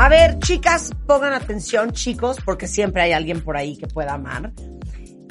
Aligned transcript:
A 0.00 0.08
ver, 0.08 0.38
chicas, 0.38 0.92
pongan 1.08 1.32
atención, 1.32 1.90
chicos, 1.90 2.36
porque 2.44 2.68
siempre 2.68 3.02
hay 3.02 3.10
alguien 3.10 3.40
por 3.40 3.56
ahí 3.56 3.76
que 3.76 3.88
pueda 3.88 4.14
amar. 4.14 4.52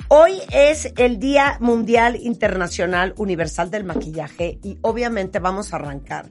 Hoy 0.09 0.33
es 0.51 0.91
el 0.97 1.19
Día 1.19 1.55
Mundial 1.61 2.17
Internacional 2.17 3.13
Universal 3.15 3.71
del 3.71 3.85
Maquillaje 3.85 4.59
y 4.61 4.77
obviamente 4.81 5.39
vamos 5.39 5.71
a 5.71 5.77
arrancar 5.77 6.27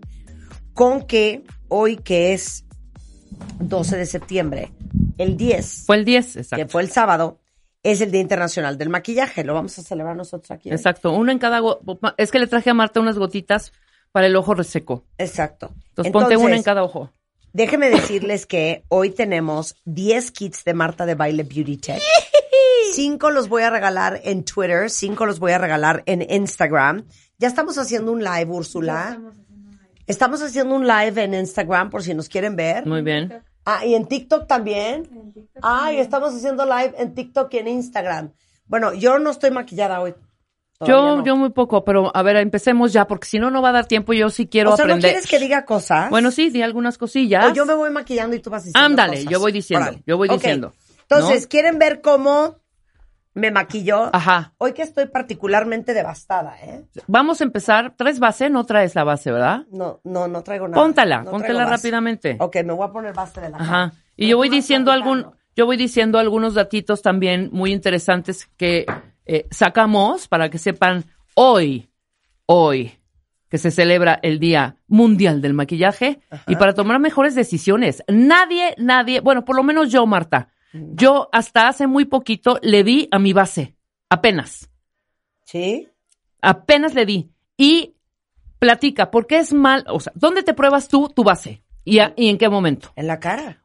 con 0.75 1.07
que 1.07 1.45
hoy 1.69 1.97
que 1.97 2.35
es 2.35 2.67
12 3.59 3.97
de 3.97 4.05
septiembre, 4.05 4.71
el 5.17 5.39
10, 5.39 5.85
Fue 5.87 5.97
el 5.97 6.05
10, 6.05 6.37
exacto. 6.37 6.57
que 6.63 6.71
fue 6.71 6.83
el 6.83 6.91
sábado, 6.91 7.41
es 7.83 8.03
el 8.03 8.11
Día 8.11 8.21
Internacional 8.21 8.77
del 8.77 8.91
Maquillaje. 8.91 9.45
Lo 9.45 9.55
vamos 9.55 9.79
a 9.79 9.83
celebrar 9.83 10.15
nosotros 10.15 10.51
aquí. 10.51 10.69
¿eh? 10.69 10.75
Exacto, 10.75 11.11
uno 11.11 11.33
en 11.33 11.39
cada... 11.39 11.63
Es 12.19 12.31
que 12.31 12.39
le 12.39 12.49
traje 12.49 12.69
a 12.69 12.75
Marta 12.75 13.01
unas 13.01 13.17
gotitas 13.17 13.73
para 14.13 14.27
el 14.27 14.37
ojo 14.37 14.53
reseco. 14.53 15.07
Exacto. 15.17 15.71
Entonces, 15.89 16.13
ponte 16.13 16.37
uno 16.37 16.55
en 16.55 16.63
cada 16.63 16.83
ojo. 16.83 17.11
Déjenme 17.57 17.89
decirles 17.89 18.45
que 18.45 18.85
hoy 18.91 19.09
tenemos 19.09 19.77
10 19.87 20.31
kits 20.33 20.63
de 20.63 20.75
Marta 20.75 21.07
de 21.07 21.15
Baile 21.15 21.43
Beauty 21.43 21.79
Tech. 21.79 22.03
Cinco 22.93 23.31
los 23.31 23.49
voy 23.49 23.63
a 23.63 23.71
regalar 23.71 24.21
en 24.25 24.45
Twitter, 24.45 24.91
cinco 24.91 25.25
los 25.25 25.39
voy 25.39 25.53
a 25.53 25.59
regalar 25.59 26.03
en 26.05 26.21
Instagram. 26.31 27.07
Ya 27.39 27.49
estamos 27.49 27.79
haciendo 27.79 28.13
un 28.13 28.23
live, 28.23 28.45
Úrsula. 28.45 29.19
Estamos 30.07 30.43
haciendo 30.43 30.75
un 30.75 30.87
live 30.87 31.25
en 31.25 31.33
Instagram 31.33 31.89
por 31.89 32.03
si 32.03 32.13
nos 32.13 32.29
quieren 32.29 32.57
ver. 32.57 32.85
Muy 32.85 33.01
bien. 33.01 33.43
Ah, 33.65 33.87
y 33.87 33.95
en 33.95 34.05
TikTok 34.05 34.47
también. 34.47 35.09
Ah, 35.63 35.95
y 35.95 35.97
estamos 35.97 36.35
haciendo 36.35 36.67
live 36.67 36.93
en 36.99 37.15
TikTok 37.15 37.55
y 37.55 37.57
en 37.57 37.69
Instagram. 37.69 38.35
Bueno, 38.67 38.93
yo 38.93 39.19
no 39.19 39.31
estoy 39.31 39.51
maquillada 39.51 40.03
hoy. 40.03 40.15
Yo, 40.81 41.17
no. 41.17 41.25
yo 41.25 41.37
muy 41.37 41.51
poco, 41.51 41.85
pero 41.85 42.11
a 42.15 42.23
ver, 42.23 42.37
empecemos 42.37 42.93
ya, 42.93 43.07
porque 43.07 43.27
si 43.27 43.39
no, 43.39 43.51
no 43.51 43.63
va 43.63 43.71
a 43.71 43.73
dar 43.73 43.87
tiempo. 43.87 44.13
Yo 44.13 44.29
sí 44.31 44.47
quiero 44.47 44.73
o 44.73 44.77
sea, 44.77 44.85
¿no 44.85 44.93
aprender. 44.93 45.13
quieres 45.13 45.29
que 45.31 45.39
diga 45.39 45.65
cosas? 45.65 46.11
Bueno, 46.11 46.31
sí, 46.31 46.51
di 46.51 46.61
algunas 46.63 46.99
cosillas. 46.99 47.47
O 47.51 47.55
yo 47.55 47.65
me 47.65 47.75
voy 47.75 47.91
maquillando 47.91 48.37
y 48.37 48.41
tú 48.41 48.51
vas 48.51 48.65
diciendo 48.65 48.85
Ándale, 48.85 49.17
cosas. 49.19 49.31
yo 49.33 49.41
voy 49.41 49.53
diciendo, 49.53 49.91
yo 50.07 50.17
voy 50.19 50.29
Ok. 50.29 50.35
diciendo. 50.35 50.75
Entonces, 51.09 51.43
¿no? 51.43 51.49
¿quieren 51.49 51.79
ver 51.79 52.01
cómo 52.01 52.57
me 53.33 53.51
maquillo? 53.51 54.11
Ajá. 54.13 54.55
Hoy 54.59 54.73
que 54.73 54.83
estoy 54.83 55.07
particularmente 55.07 55.95
devastada, 55.95 56.57
¿eh? 56.63 56.85
Vamos 57.07 57.41
a 57.41 57.45
empezar. 57.45 57.95
¿Traes 57.97 58.19
base? 58.19 58.51
No 58.51 58.65
traes 58.65 58.95
la 58.95 59.05
base, 59.05 59.31
¿verdad? 59.31 59.67
No, 59.71 60.01
no, 60.05 60.27
no 60.27 60.43
traigo 60.43 60.69
nada. 60.69 60.83
Póntala, 60.83 61.23
No 61.23 61.33
base. 61.33 61.53
rápidamente. 61.55 62.37
Ok, 62.41 62.57
me 62.65 62.73
voy 62.73 62.87
a 62.89 62.93
poner 62.93 63.13
base 63.15 63.41
de 63.41 63.51
la 63.51 63.59
cara. 63.59 63.71
Ajá. 63.71 63.93
Y 64.17 64.29
yo 64.29 64.37
voy 64.37 64.49
diciendo 64.49 64.91
algún, 64.91 65.27
yo 65.55 65.65
voy 65.67 65.77
diciendo 65.77 66.19
algunos 66.19 66.55
datitos 66.55 67.03
también 67.03 67.51
muy 67.53 67.73
interesantes 67.73 68.49
que 68.57 68.87
eh, 69.27 69.47
sacamos 69.51 70.29
para 70.29 70.49
que 70.51 70.59
sepan 70.59 71.05
hoy, 71.35 71.89
hoy, 72.47 72.93
que 73.49 73.59
se 73.59 73.71
celebra 73.71 74.19
el 74.23 74.39
Día 74.41 74.77
Mundial 74.89 75.41
del 75.43 75.55
Maquillaje 75.55 76.21
y 76.47 76.57
para 76.57 76.75
tomar 76.75 76.99
mejores 76.99 77.35
decisiones. 77.35 78.03
Nadie, 78.09 78.75
nadie, 78.79 79.21
bueno, 79.21 79.45
por 79.45 79.57
lo 79.57 79.63
menos 79.63 79.91
yo, 79.93 80.07
Marta, 80.07 80.49
yo 80.73 81.29
hasta 81.33 81.69
hace 81.69 81.87
muy 81.87 82.05
poquito 82.07 82.59
le 82.63 82.83
di 82.85 83.09
a 83.11 83.19
mi 83.19 83.33
base, 83.33 83.77
apenas, 84.11 84.69
¿Sí? 85.45 85.89
apenas 86.43 86.95
le 86.95 87.07
di. 87.07 87.31
Y 87.57 87.95
platica, 88.59 89.11
¿por 89.11 89.27
qué 89.27 89.39
es 89.39 89.53
mal? 89.53 89.85
O 89.89 90.01
sea, 90.01 90.13
¿dónde 90.17 90.43
te 90.43 90.55
pruebas 90.55 90.89
tú 90.89 91.09
tu 91.15 91.23
base? 91.25 91.63
¿Y, 91.85 92.01
a- 92.01 92.13
y 92.17 92.29
en 92.29 92.39
qué 92.39 92.49
momento? 92.49 92.93
En 92.97 93.07
la 93.07 93.21
cara. 93.21 93.63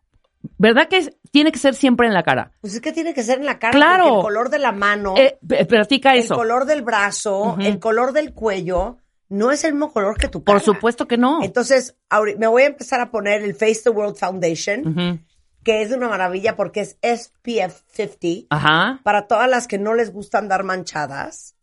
¿Verdad 0.57 0.87
que 0.87 1.09
tiene 1.31 1.51
que 1.51 1.59
ser 1.59 1.75
siempre 1.75 2.07
en 2.07 2.13
la 2.13 2.23
cara? 2.23 2.51
Pues 2.61 2.73
es 2.75 2.81
que 2.81 2.91
tiene 2.91 3.13
que 3.13 3.23
ser 3.23 3.39
en 3.39 3.45
la 3.45 3.59
cara. 3.59 3.73
Claro. 3.73 4.03
porque 4.05 4.15
el 4.17 4.21
color 4.23 4.49
de 4.49 4.59
la 4.59 4.71
mano, 4.71 5.15
Eh, 5.17 5.37
p- 5.47 5.65
platica 5.65 6.13
el 6.13 6.19
eso. 6.19 6.35
color 6.35 6.65
del 6.65 6.81
brazo, 6.81 7.57
el 7.59 7.79
color 7.79 8.11
del 8.13 8.33
cuello, 8.33 8.97
no 9.29 9.51
es 9.51 9.63
el 9.63 9.73
mismo 9.73 9.93
color 9.93 10.17
que 10.17 10.27
tu 10.27 10.43
cara. 10.43 10.57
Por 10.57 10.65
supuesto 10.65 11.07
que 11.07 11.17
no. 11.17 11.41
Entonces, 11.43 11.95
me 12.37 12.47
voy 12.47 12.63
a 12.63 12.67
empezar 12.67 12.99
a 13.01 13.11
poner 13.11 13.43
el 13.43 13.53
Face 13.55 13.81
the 13.83 13.89
World 13.89 14.17
Foundation, 14.17 14.87
Ujú. 14.87 15.19
que 15.63 15.81
es 15.83 15.91
una 15.91 16.09
maravilla 16.09 16.55
porque 16.55 16.81
es 16.81 16.97
SPF 17.01 17.83
50. 17.93 18.47
Ajá, 18.49 18.99
Para 19.03 19.27
todas 19.27 19.49
las 19.49 19.67
que 19.67 19.77
no 19.77 19.93
les 19.93 20.11
gusta 20.11 20.37
andar 20.39 20.63
manchadas, 20.63 21.55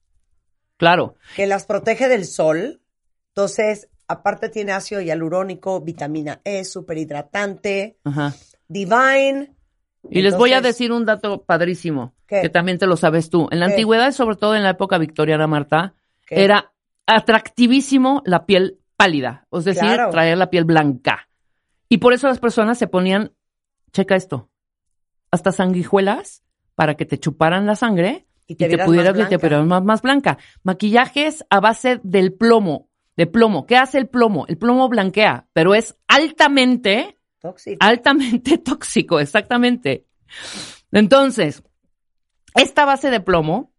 claro. 0.77 1.17
que 1.37 1.47
las 1.47 1.67
protege 1.67 2.09
del 2.09 2.25
sol. 2.25 2.81
Entonces, 3.35 3.89
aparte 4.07 4.49
tiene 4.49 4.73
ácido 4.73 5.01
hialurónico, 5.01 5.81
vitamina 5.81 6.41
E, 6.45 6.65
súper 6.65 6.99
hidratante, 6.99 7.99
Ajá. 8.05 8.35
Divine. 8.69 9.55
Y 10.11 10.23
les 10.23 10.37
voy 10.37 10.53
a 10.53 10.61
decir 10.61 10.93
un 10.93 11.05
dato 11.05 11.43
padrísimo, 11.43 12.15
¿Qué? 12.27 12.43
que 12.43 12.49
también 12.49 12.79
te 12.79 12.87
lo 12.87 12.97
sabes 12.97 13.31
tú. 13.31 13.49
En 13.51 13.61
la 13.61 13.67
¿Qué? 13.67 13.73
antigüedad, 13.73 14.13
sobre 14.13 14.37
todo 14.37 14.55
en 14.55 14.63
la 14.63 14.71
época 14.71 14.97
victoriana, 14.99 15.47
Marta, 15.47 15.95
¿Qué? 16.27 16.45
era 16.45 16.73
atractivísimo 17.07 18.23
la 18.25 18.47
piel 18.47 18.79
pálida, 18.97 19.47
es 19.53 19.65
decir, 19.65 19.83
Claro. 19.83 20.11
traer 20.11 20.39
la 20.39 20.51
piel 20.51 20.65
blanca. 20.65 21.29
Y 21.89 21.99
por 21.99 22.13
eso 22.13 22.27
las 22.29 22.39
personas 22.39 22.79
se 22.79 22.87
ponían, 22.87 23.33
checa 23.93 24.17
esto, 24.17 24.49
hasta 25.31 25.53
sanguijuelas 25.53 26.43
para 26.75 26.95
que 26.97 27.05
te 27.07 27.19
chuparan 27.19 27.67
la 27.67 27.77
sangre 27.77 28.27
Y 28.47 28.53
y 28.53 28.57
te 28.57 28.79
pudieras 28.79 29.15
más 29.17 29.27
y 29.27 29.29
te 29.29 29.37
blanca. 29.37 29.49
vieras 29.49 29.67
más, 29.67 29.85
más 29.85 30.03
blanca. 30.03 30.39
Maquillajes 30.63 31.45
a 31.51 31.61
base 31.61 32.01
del 32.03 32.33
plomo, 32.33 32.89
de 33.17 33.27
plomo. 33.27 33.67
¿Qué 33.67 33.77
hace 33.77 33.99
el 33.99 34.09
plomo? 34.09 34.47
El 34.49 34.57
plomo 34.59 34.89
blanquea, 34.89 35.47
pero 35.53 35.75
es 35.75 35.97
altamente 36.07 37.18
tóxico. 37.41 37.79
altamente 37.81 38.59
tóxico, 38.65 39.21
exactamente. 39.21 40.05
Entonces, 40.93 41.63
esta 42.55 42.85
base 42.85 43.11
de 43.11 43.21
plomo 43.21 43.73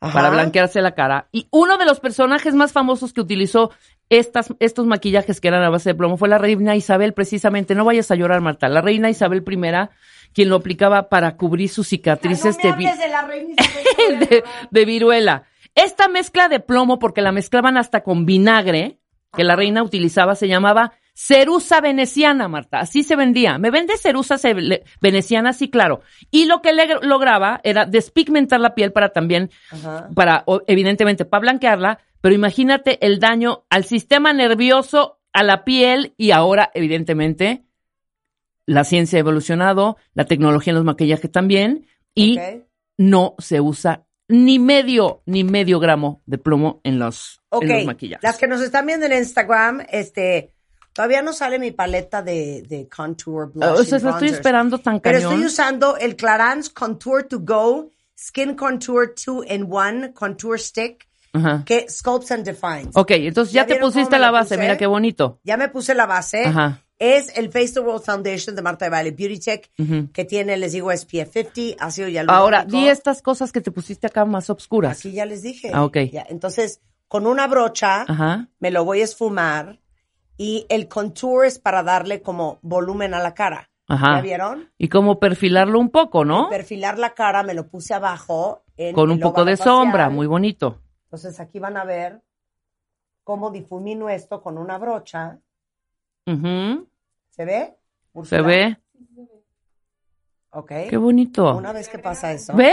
Ajá. 0.00 0.12
para 0.12 0.30
blanquearse 0.30 0.80
la 0.82 0.94
cara 0.94 1.28
y 1.32 1.46
uno 1.50 1.78
de 1.78 1.84
los 1.86 2.00
personajes 2.00 2.54
más 2.54 2.72
famosos 2.72 3.12
que 3.12 3.20
utilizó 3.20 3.70
estas, 4.10 4.52
estos 4.60 4.86
maquillajes 4.86 5.40
que 5.40 5.48
eran 5.48 5.62
a 5.62 5.70
base 5.70 5.90
de 5.90 5.94
plomo 5.94 6.16
fue 6.18 6.28
la 6.28 6.36
reina 6.38 6.76
Isabel, 6.76 7.14
precisamente. 7.14 7.74
No 7.74 7.84
vayas 7.86 8.10
a 8.10 8.14
llorar, 8.14 8.40
Marta. 8.42 8.68
La 8.68 8.82
reina 8.82 9.08
Isabel 9.08 9.42
I, 9.48 9.88
quien 10.34 10.48
lo 10.50 10.56
aplicaba 10.56 11.08
para 11.08 11.36
cubrir 11.36 11.70
sus 11.70 11.88
cicatrices 11.88 12.58
Ay, 12.62 12.70
no 12.70 12.76
me 12.76 12.76
de, 12.76 12.78
vi- 12.78 12.86
hables 12.86 12.98
de 13.04 13.08
la 13.10 13.22
reina 13.26 13.54
Isabel. 13.62 14.28
de, 14.28 14.44
de 14.70 14.84
viruela. 14.84 15.44
Esta 15.74 16.08
mezcla 16.08 16.48
de 16.48 16.60
plomo, 16.60 16.98
porque 16.98 17.22
la 17.22 17.32
mezclaban 17.32 17.76
hasta 17.78 18.02
con 18.02 18.26
vinagre, 18.26 18.98
que 19.34 19.42
la 19.42 19.56
reina 19.56 19.82
utilizaba, 19.82 20.34
se 20.36 20.46
llamaba 20.48 20.92
cerusa 21.14 21.80
veneciana, 21.80 22.48
Marta. 22.48 22.80
Así 22.80 23.04
se 23.04 23.16
vendía. 23.16 23.56
¿Me 23.58 23.70
vende 23.70 23.96
cerusa 23.96 24.36
veneciana? 25.00 25.52
Sí, 25.52 25.70
claro. 25.70 26.02
Y 26.30 26.46
lo 26.46 26.60
que 26.60 26.72
le 26.72 26.86
lograba 27.02 27.60
era 27.62 27.86
despigmentar 27.86 28.60
la 28.60 28.74
piel 28.74 28.92
para 28.92 29.10
también, 29.10 29.50
Ajá. 29.70 30.08
para, 30.14 30.44
evidentemente, 30.66 31.24
para 31.24 31.42
blanquearla, 31.42 32.00
pero 32.20 32.34
imagínate 32.34 33.04
el 33.06 33.20
daño 33.20 33.64
al 33.70 33.84
sistema 33.84 34.32
nervioso, 34.32 35.20
a 35.32 35.42
la 35.42 35.64
piel 35.64 36.14
y 36.16 36.30
ahora, 36.30 36.70
evidentemente, 36.74 37.64
la 38.66 38.84
ciencia 38.84 39.18
ha 39.18 39.20
evolucionado, 39.20 39.96
la 40.14 40.24
tecnología 40.24 40.70
en 40.70 40.76
los 40.76 40.84
maquillajes 40.84 41.30
también, 41.30 41.86
y 42.14 42.38
no 42.96 43.34
se 43.38 43.60
usa 43.60 44.06
ni 44.28 44.58
medio, 44.58 45.22
ni 45.26 45.44
medio 45.44 45.80
gramo 45.80 46.22
de 46.24 46.38
plomo 46.38 46.80
en 46.84 46.98
los, 46.98 47.42
en 47.50 47.68
los 47.68 47.84
maquillajes. 47.84 48.22
las 48.22 48.38
que 48.38 48.46
nos 48.46 48.62
están 48.62 48.86
viendo 48.86 49.06
en 49.06 49.12
Instagram, 49.12 49.84
este, 49.90 50.53
todavía 50.94 51.20
no 51.20 51.34
sale 51.34 51.58
mi 51.58 51.70
paleta 51.72 52.22
de, 52.22 52.62
de 52.66 52.88
contour, 52.88 53.52
blush 53.52 53.64
Ah, 53.68 53.72
o 53.74 53.84
sea, 53.84 53.98
lo 53.98 54.10
estoy 54.10 54.28
esperando 54.28 54.78
tan 54.78 55.00
Pero 55.00 55.18
cañón. 55.18 55.32
estoy 55.34 55.46
usando 55.46 55.96
el 55.98 56.16
Clarins 56.16 56.70
Contour 56.70 57.24
to 57.24 57.40
Go 57.40 57.90
Skin 58.18 58.54
Contour 58.54 59.14
2 59.14 59.44
in 59.50 59.64
1 59.70 60.12
Contour 60.14 60.58
Stick 60.58 61.06
Ajá. 61.34 61.62
que 61.66 61.86
sculpts 61.90 62.30
and 62.30 62.44
defines. 62.46 62.96
Ok, 62.96 63.10
entonces 63.10 63.52
¿Ya 63.52 63.62
ya, 63.62 63.74
te 63.74 63.80
pusiste 63.80 64.18
la 64.18 64.30
base, 64.30 64.56
mira 64.56 64.78
qué 64.78 64.86
bonito. 64.86 65.40
Ya 65.44 65.56
me 65.56 65.68
puse 65.68 65.94
la 65.94 66.06
base 66.06 66.44
Ajá. 66.46 66.80
Es 66.96 67.36
el 67.36 67.50
Face 67.50 67.72
the 67.74 67.80
World 67.80 68.04
Foundation 68.04 68.54
de 68.54 68.62
Marta 68.62 68.84
de 68.84 68.90
Baile 68.92 69.10
Beauty 69.10 69.40
Tech, 69.40 69.68
que 70.12 70.24
tiene, 70.24 70.56
les 70.56 70.72
digo, 70.72 70.92
SPF 70.92 71.32
50, 71.52 71.84
ácido 71.84 72.06
hialurónico. 72.06 72.32
Ahora, 72.40 72.64
di 72.64 72.86
estas 72.88 73.20
cosas 73.20 73.50
que 73.50 73.60
te 73.60 73.72
pusiste 73.72 74.06
acá 74.06 74.24
más 74.24 74.48
obscuras. 74.48 75.00
Aquí 75.00 75.10
ya 75.10 75.26
les 75.26 75.42
dije. 75.42 75.72
Ah, 75.74 75.82
ok. 75.84 75.96
Ya, 76.12 76.24
Entonces, 76.30 76.80
con 77.08 77.26
una 77.26 77.48
brocha, 77.48 78.02
Ajá. 78.02 78.48
me 78.60 78.70
lo 78.70 78.84
voy 78.84 79.00
a 79.00 79.04
esfumar 79.04 79.80
y 80.36 80.66
el 80.68 80.88
contour 80.88 81.46
es 81.46 81.58
para 81.58 81.82
darle 81.82 82.22
como 82.22 82.58
volumen 82.62 83.14
a 83.14 83.20
la 83.20 83.34
cara. 83.34 83.70
Ajá. 83.86 84.16
¿Ya 84.16 84.22
vieron? 84.22 84.70
Y 84.78 84.88
como 84.88 85.20
perfilarlo 85.20 85.78
un 85.78 85.90
poco, 85.90 86.24
¿no? 86.24 86.48
Perfilar 86.48 86.98
la 86.98 87.14
cara, 87.14 87.42
me 87.42 87.54
lo 87.54 87.68
puse 87.68 87.94
abajo. 87.94 88.64
En 88.76 88.94
Con 88.94 89.10
un 89.10 89.20
poco 89.20 89.44
de 89.44 89.56
sombra, 89.56 90.10
muy 90.10 90.26
bonito. 90.26 90.80
Entonces, 91.04 91.38
aquí 91.38 91.58
van 91.58 91.76
a 91.76 91.84
ver 91.84 92.22
cómo 93.22 93.50
difumino 93.50 94.08
esto 94.08 94.42
con 94.42 94.58
una 94.58 94.78
brocha. 94.78 95.38
¿Se 96.26 97.44
ve? 97.44 97.76
Se 98.24 98.40
ve. 98.40 98.78
Ok. 100.50 100.72
Qué 100.88 100.96
bonito. 100.96 101.54
Una 101.56 101.72
vez 101.72 101.88
que 101.88 101.98
pasa 101.98 102.32
eso. 102.32 102.54
¡Ve! 102.54 102.72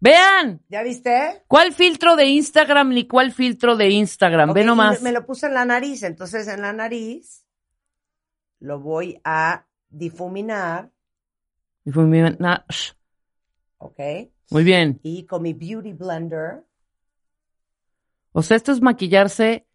¡Vean! 0.00 0.62
¿Ya 0.68 0.82
viste? 0.82 1.42
¿Cuál 1.46 1.72
filtro 1.72 2.16
de 2.16 2.26
Instagram 2.26 2.90
ni 2.90 3.06
cuál 3.06 3.32
filtro 3.32 3.76
de 3.76 3.90
Instagram? 3.90 4.50
Ok, 4.50 4.56
Ve 4.56 4.64
nomás. 4.64 5.02
Me 5.02 5.12
lo 5.12 5.24
puse 5.24 5.46
en 5.46 5.54
la 5.54 5.64
nariz. 5.64 6.02
Entonces, 6.02 6.46
en 6.48 6.60
la 6.60 6.72
nariz 6.72 7.44
lo 8.60 8.80
voy 8.80 9.20
a 9.24 9.66
difuminar. 9.88 10.90
Shh. 11.86 12.92
¿Ok? 13.78 13.98
Muy 14.50 14.64
bien. 14.64 15.00
Y 15.02 15.26
con 15.26 15.42
mi 15.42 15.52
Beauty 15.52 15.92
Blender. 15.92 16.64
O 18.32 18.42
sea, 18.42 18.56
esto 18.56 18.72
es 18.72 18.80
maquillarse 18.80 19.66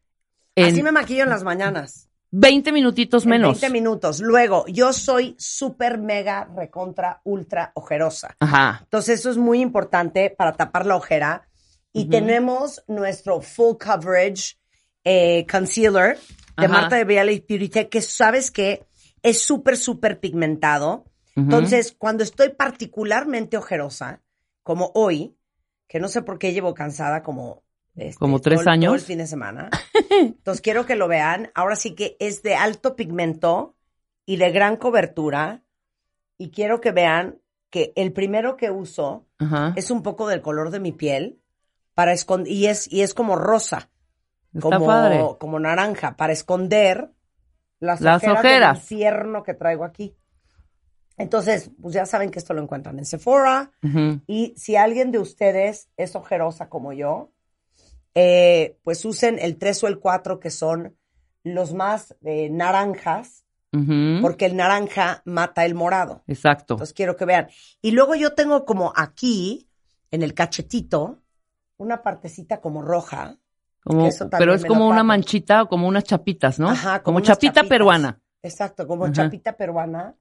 en 0.56 0.74
Así 0.74 0.84
me 0.84 0.92
maquillo 0.92 1.24
en 1.24 1.30
las 1.30 1.44
mañanas. 1.44 2.09
20 2.32 2.72
minutitos 2.72 3.24
En 3.24 3.30
menos. 3.30 3.62
20 3.62 3.70
minutos. 3.74 4.20
Luego, 4.20 4.66
yo 4.68 4.94
soy 4.94 5.36
súper, 5.38 5.98
mega, 5.98 6.50
recontra, 6.56 7.22
ultra 7.24 7.72
ojerosa. 7.76 8.36
Ajá. 8.40 8.80
Entonces, 8.84 9.20
eso 9.20 9.30
es 9.32 9.38
muy 9.38 9.62
importante 9.62 10.30
para 10.30 10.54
tapar 10.54 10.86
la 10.86 10.96
ojera. 10.96 11.48
Y 11.92 12.06
tenemos 12.06 12.84
nuestro 12.88 13.42
full 13.42 13.76
coverage 13.78 14.58
eh, 15.04 15.46
concealer 15.52 16.20
de 16.56 16.66
Ajá. 16.66 16.68
Marta 16.68 16.98
de 16.98 17.04
Viale 17.04 17.44
Beauty 17.48 17.70
que 17.70 18.02
sabes 18.02 18.52
que 18.52 18.86
es 19.24 19.42
súper, 19.42 19.78
súper 19.78 20.20
pigmentado. 20.20 21.06
Entonces, 21.36 21.96
cuando 21.98 22.24
estoy 22.24 22.50
particularmente 22.50 23.56
ojerosa, 23.56 24.22
como 24.62 24.92
hoy, 24.94 25.38
que 25.88 26.00
no 26.00 26.10
sé 26.10 26.22
por 26.22 26.38
qué 26.38 26.54
llevo 26.54 26.74
cansada 26.74 27.24
como... 27.24 27.64
este, 28.02 28.20
Como 28.20 28.40
tres 28.40 28.56
todo 28.58 28.62
el- 28.62 28.66
todo 28.66 28.74
años. 28.92 28.94
el 28.96 29.08
fin 29.08 29.18
de 29.20 29.28
semana. 29.28 29.70
Entonces, 30.22 30.62
quiero 30.62 30.86
que 30.86 30.96
lo 30.96 31.08
vean. 31.08 31.52
Ahora 31.56 31.76
sí 31.76 31.96
que 31.96 32.16
es 32.20 32.42
de 32.44 32.56
alto 32.56 32.96
pigmento 32.96 33.76
y 34.26 34.38
de 34.38 34.52
gran 34.52 34.78
cobertura. 34.78 35.64
Y 36.38 36.52
quiero 36.52 36.80
que 36.82 36.92
vean 36.92 37.40
que 37.70 37.94
el 37.96 38.14
primero 38.14 38.56
que 38.58 38.72
uso 38.72 39.28
Ajá. 39.38 39.74
es 39.76 39.92
un 39.92 40.02
poco 40.04 40.28
del 40.28 40.42
color 40.42 40.72
de 40.72 40.80
mi 40.80 40.92
piel 40.92 41.40
para 41.94 42.14
esconder 42.14 42.52
y 42.52 42.66
es 42.68 42.92
y 42.92 43.02
es 43.02 43.14
como 43.14 43.36
rosa, 43.36 43.90
Está 44.54 44.62
como 44.62 44.86
padre. 44.86 45.20
como 45.40 45.60
naranja 45.60 46.16
para 46.16 46.32
esconder 46.34 47.12
las, 47.80 48.02
Las 48.02 48.24
ojeras, 48.24 48.40
ojeras. 48.40 48.74
del 48.78 48.82
infierno 48.98 49.44
que 49.44 49.54
traigo 49.54 49.84
aquí. 49.84 50.16
Entonces, 51.18 51.72
pues 51.82 51.94
ya 51.94 52.06
saben 52.06 52.32
que 52.32 52.40
esto 52.40 52.54
lo 52.54 52.62
encuentran 52.62 52.98
en 52.98 53.06
Sephora 53.06 53.72
y 54.26 54.54
si 54.58 54.78
alguien 54.78 55.12
de 55.12 55.20
ustedes 55.20 55.90
es 55.98 56.16
ojerosa 56.16 56.70
como 56.70 56.94
yo, 56.94 57.32
eh, 58.16 58.78
pues 58.84 59.04
usen 59.06 59.38
el 59.40 59.58
3 59.58 59.84
o 59.84 59.88
el 59.88 60.00
4 60.00 60.40
que 60.40 60.50
son 60.50 60.96
los 61.44 61.74
más 61.74 62.16
eh, 62.24 62.50
naranjas, 62.50 63.46
porque 64.22 64.46
el 64.48 64.56
naranja 64.56 65.22
mata 65.26 65.64
el 65.64 65.76
morado. 65.76 66.24
Exacto. 66.26 66.74
Entonces 66.74 66.94
quiero 66.94 67.16
que 67.16 67.26
vean. 67.26 67.50
Y 67.84 67.92
luego 67.92 68.16
yo 68.16 68.34
tengo 68.34 68.66
como 68.66 68.92
aquí, 68.96 69.70
en 70.12 70.24
el 70.24 70.34
cachetito, 70.34 71.20
una 71.78 72.02
partecita 72.02 72.62
como 72.62 72.82
roja. 72.82 73.38
Como- 73.84 74.10
pero 74.38 74.54
es 74.56 74.66
como 74.66 74.88
una 74.88 75.04
manchita 75.04 75.62
o 75.64 75.68
como 75.70 75.88
unas 75.88 76.04
chapitas, 76.04 76.60
¿no? 76.60 76.70
Ajá, 76.70 77.02
como 77.04 77.18
unas 77.18 77.28
chapita 77.28 77.54
chapitas. 77.54 77.70
peruana. 77.70 78.22
Exacto, 78.42 78.88
como 78.88 79.06
Ajá. 79.06 79.14
chapita 79.14 79.56
peruana. 79.56 80.16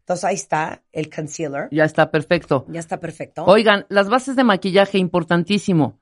Entonces 0.00 0.24
ahí 0.24 0.36
está 0.36 0.82
el 0.92 1.10
concealer. 1.14 1.68
Ya 1.70 1.84
está 1.84 2.10
perfecto. 2.10 2.64
Ya 2.68 2.80
está 2.80 2.98
perfecto. 2.98 3.44
Oigan, 3.44 3.84
las 3.90 4.08
bases 4.08 4.36
de 4.36 4.44
maquillaje, 4.44 4.98
importantísimo. 4.98 5.98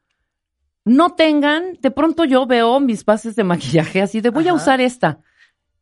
No 0.86 1.10
tengan, 1.16 1.74
de 1.82 1.90
pronto 1.90 2.24
yo 2.24 2.46
veo 2.46 2.78
mis 2.80 3.04
bases 3.04 3.34
de 3.36 3.44
maquillaje 3.44 4.00
así 4.00 4.20
de 4.22 4.30
voy 4.30 4.46
a 4.48 4.54
usar 4.54 4.80
esta. 4.80 5.18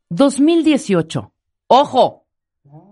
2018. 0.09 1.33
Ojo, 1.67 2.27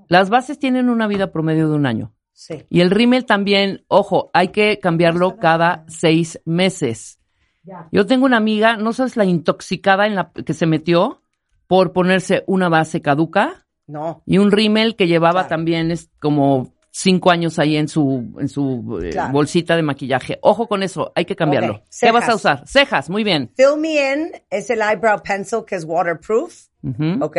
las 0.08 0.28
bases 0.28 0.58
tienen 0.58 0.90
una 0.90 1.06
vida 1.06 1.32
promedio 1.32 1.68
de 1.68 1.74
un 1.74 1.86
año. 1.86 2.12
Sí. 2.32 2.64
Y 2.68 2.80
el 2.80 2.90
rímel 2.90 3.24
también, 3.24 3.84
ojo, 3.88 4.30
hay 4.34 4.48
que 4.48 4.78
cambiarlo 4.78 5.36
cada 5.38 5.84
seis 5.88 6.40
meses. 6.44 7.18
Ya. 7.62 7.88
Yo 7.92 8.06
tengo 8.06 8.26
una 8.26 8.36
amiga, 8.36 8.76
no 8.76 8.92
sabes 8.92 9.16
la 9.16 9.24
intoxicada 9.24 10.06
en 10.06 10.14
la 10.16 10.32
que 10.32 10.52
se 10.52 10.66
metió 10.66 11.22
por 11.66 11.92
ponerse 11.92 12.44
una 12.46 12.68
base 12.68 13.00
caduca 13.00 13.66
No. 13.86 14.22
y 14.26 14.38
un 14.38 14.50
rímel 14.50 14.96
que 14.96 15.06
llevaba 15.06 15.42
Claro. 15.42 15.48
también 15.48 15.90
es 15.90 16.10
como 16.20 16.72
cinco 16.92 17.30
años 17.30 17.58
ahí 17.58 17.76
en 17.76 17.88
su, 17.88 18.34
en 18.38 18.48
su 18.48 19.00
eh, 19.02 19.16
bolsita 19.32 19.74
de 19.74 19.82
maquillaje. 19.82 20.38
Ojo 20.42 20.68
con 20.68 20.82
eso, 20.82 21.10
hay 21.16 21.24
que 21.24 21.34
cambiarlo. 21.34 21.82
¿Qué 21.98 22.12
vas 22.12 22.28
a 22.28 22.34
usar? 22.36 22.68
Cejas, 22.68 23.10
muy 23.10 23.24
bien. 23.24 23.50
Fill 23.56 23.78
Me 23.78 24.12
In 24.12 24.32
es 24.50 24.70
el 24.70 24.80
eyebrow 24.80 25.20
pencil 25.22 25.64
que 25.66 25.74
es 25.74 25.84
waterproof. 25.84 26.66
Ujú. 26.82 27.24
¿Ok? 27.24 27.36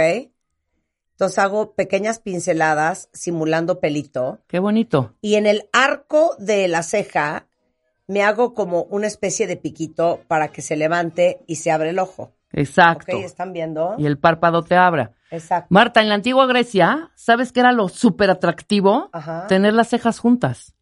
Entonces 1.11 1.37
hago 1.37 1.75
pequeñas 1.75 2.19
pinceladas 2.19 3.09
simulando 3.13 3.79
pelito. 3.79 4.41
Qué 4.47 4.59
bonito. 4.59 5.15
Y 5.21 5.35
en 5.35 5.45
el 5.45 5.69
arco 5.71 6.35
de 6.39 6.67
la 6.67 6.81
ceja 6.81 7.47
me 8.07 8.23
hago 8.23 8.53
como 8.53 8.83
una 8.83 9.07
especie 9.07 9.47
de 9.47 9.55
piquito 9.55 10.21
para 10.27 10.49
que 10.49 10.61
se 10.61 10.75
levante 10.75 11.39
y 11.47 11.57
se 11.57 11.71
abre 11.71 11.91
el 11.91 11.99
ojo. 11.99 12.33
Exacto. 12.53 13.17
¿Están 13.17 13.51
viendo? 13.51 13.95
Y 13.97 14.05
el 14.05 14.17
párpado 14.17 14.63
te 14.63 14.75
abra. 14.75 15.11
Exacto. 15.31 15.67
Marta, 15.69 16.01
en 16.01 16.09
la 16.09 16.15
antigua 16.15 16.45
Grecia, 16.45 17.11
¿sabes 17.15 17.51
qué 17.51 17.59
era 17.59 17.71
lo 17.71 17.89
súper 17.89 18.29
atractivo? 18.29 19.09
Ajá. 19.11 19.47
Tener 19.47 19.73
las 19.73 19.89
cejas 19.89 20.19
juntas. 20.19 20.75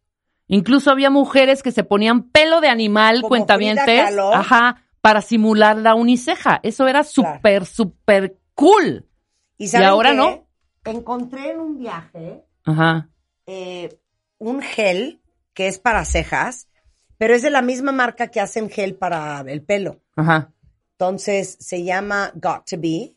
Incluso 0.46 0.90
había 0.90 1.08
mujeres 1.08 1.62
que 1.62 1.72
se 1.72 1.82
ponían 1.82 2.24
pelo 2.24 2.60
de 2.60 2.68
animal, 2.68 3.16
Como 3.16 3.28
cuentavientes, 3.28 4.14
ajá, 4.34 4.84
para 5.00 5.22
simular 5.22 5.78
la 5.78 5.94
uniceja. 5.94 6.60
Eso 6.62 6.86
era 6.86 7.04
súper, 7.04 7.64
súper 7.64 8.36
cool. 8.54 9.06
¿Y, 9.56 9.68
saben 9.68 9.88
ahora 9.88 10.10
qué? 10.10 10.16
no? 10.16 10.46
Encontré 10.84 11.52
en 11.52 11.60
un 11.60 11.78
viaje 11.78 12.44
Ajá. 12.64 13.08
eh, 13.46 13.98
un 14.38 14.60
gel 14.60 15.22
que 15.54 15.68
es 15.68 15.78
para 15.78 16.04
cejas, 16.04 16.68
pero 17.16 17.34
es 17.34 17.42
de 17.42 17.50
la 17.50 17.62
misma 17.62 17.92
marca 17.92 18.28
que 18.28 18.40
hacen 18.40 18.68
gel 18.68 18.96
para 18.96 19.40
el 19.40 19.62
pelo. 19.62 20.00
Ajá. 20.16 20.52
Entonces 21.02 21.56
se 21.58 21.82
llama 21.82 22.30
Got 22.36 22.64
to 22.70 22.76
Be. 22.78 23.16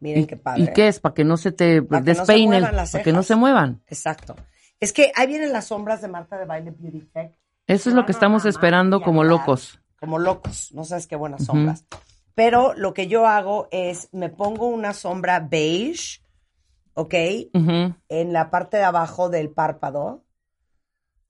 Miren 0.00 0.24
¿Y, 0.24 0.26
qué 0.26 0.36
padre. 0.36 0.64
¿Y 0.64 0.72
qué 0.74 0.88
es? 0.88 1.00
Para 1.00 1.14
que 1.14 1.24
no 1.24 1.38
se 1.38 1.50
te 1.50 1.76
que 1.76 1.80
no 1.80 1.88
para 1.88 3.02
que 3.02 3.12
no 3.14 3.22
se 3.22 3.34
muevan. 3.34 3.82
Exacto. 3.86 4.36
Es 4.78 4.92
que 4.92 5.10
ahí 5.16 5.26
vienen 5.26 5.54
las 5.54 5.68
sombras 5.68 6.02
de 6.02 6.08
Marta 6.08 6.36
de 6.36 6.44
Baile 6.44 6.70
Beauty 6.70 7.08
Tech. 7.10 7.32
Eso 7.66 7.88
es 7.88 7.96
lo 7.96 8.04
que 8.04 8.12
estamos 8.12 8.44
esperando 8.44 9.00
como 9.00 9.24
locos. 9.24 9.80
Como 9.98 10.18
locos. 10.18 10.70
No 10.74 10.84
sabes 10.84 11.06
qué 11.06 11.16
buenas 11.16 11.46
sombras. 11.46 11.86
Pero 12.34 12.74
lo 12.74 12.92
que 12.92 13.06
yo 13.06 13.26
hago 13.26 13.68
es 13.70 14.10
me 14.12 14.28
pongo 14.28 14.66
una 14.66 14.92
sombra 14.92 15.40
beige, 15.40 16.20
¿ok? 16.92 17.14
En 18.10 18.32
la 18.34 18.50
parte 18.50 18.76
de 18.76 18.84
abajo 18.84 19.30
del 19.30 19.48
párpado, 19.48 20.24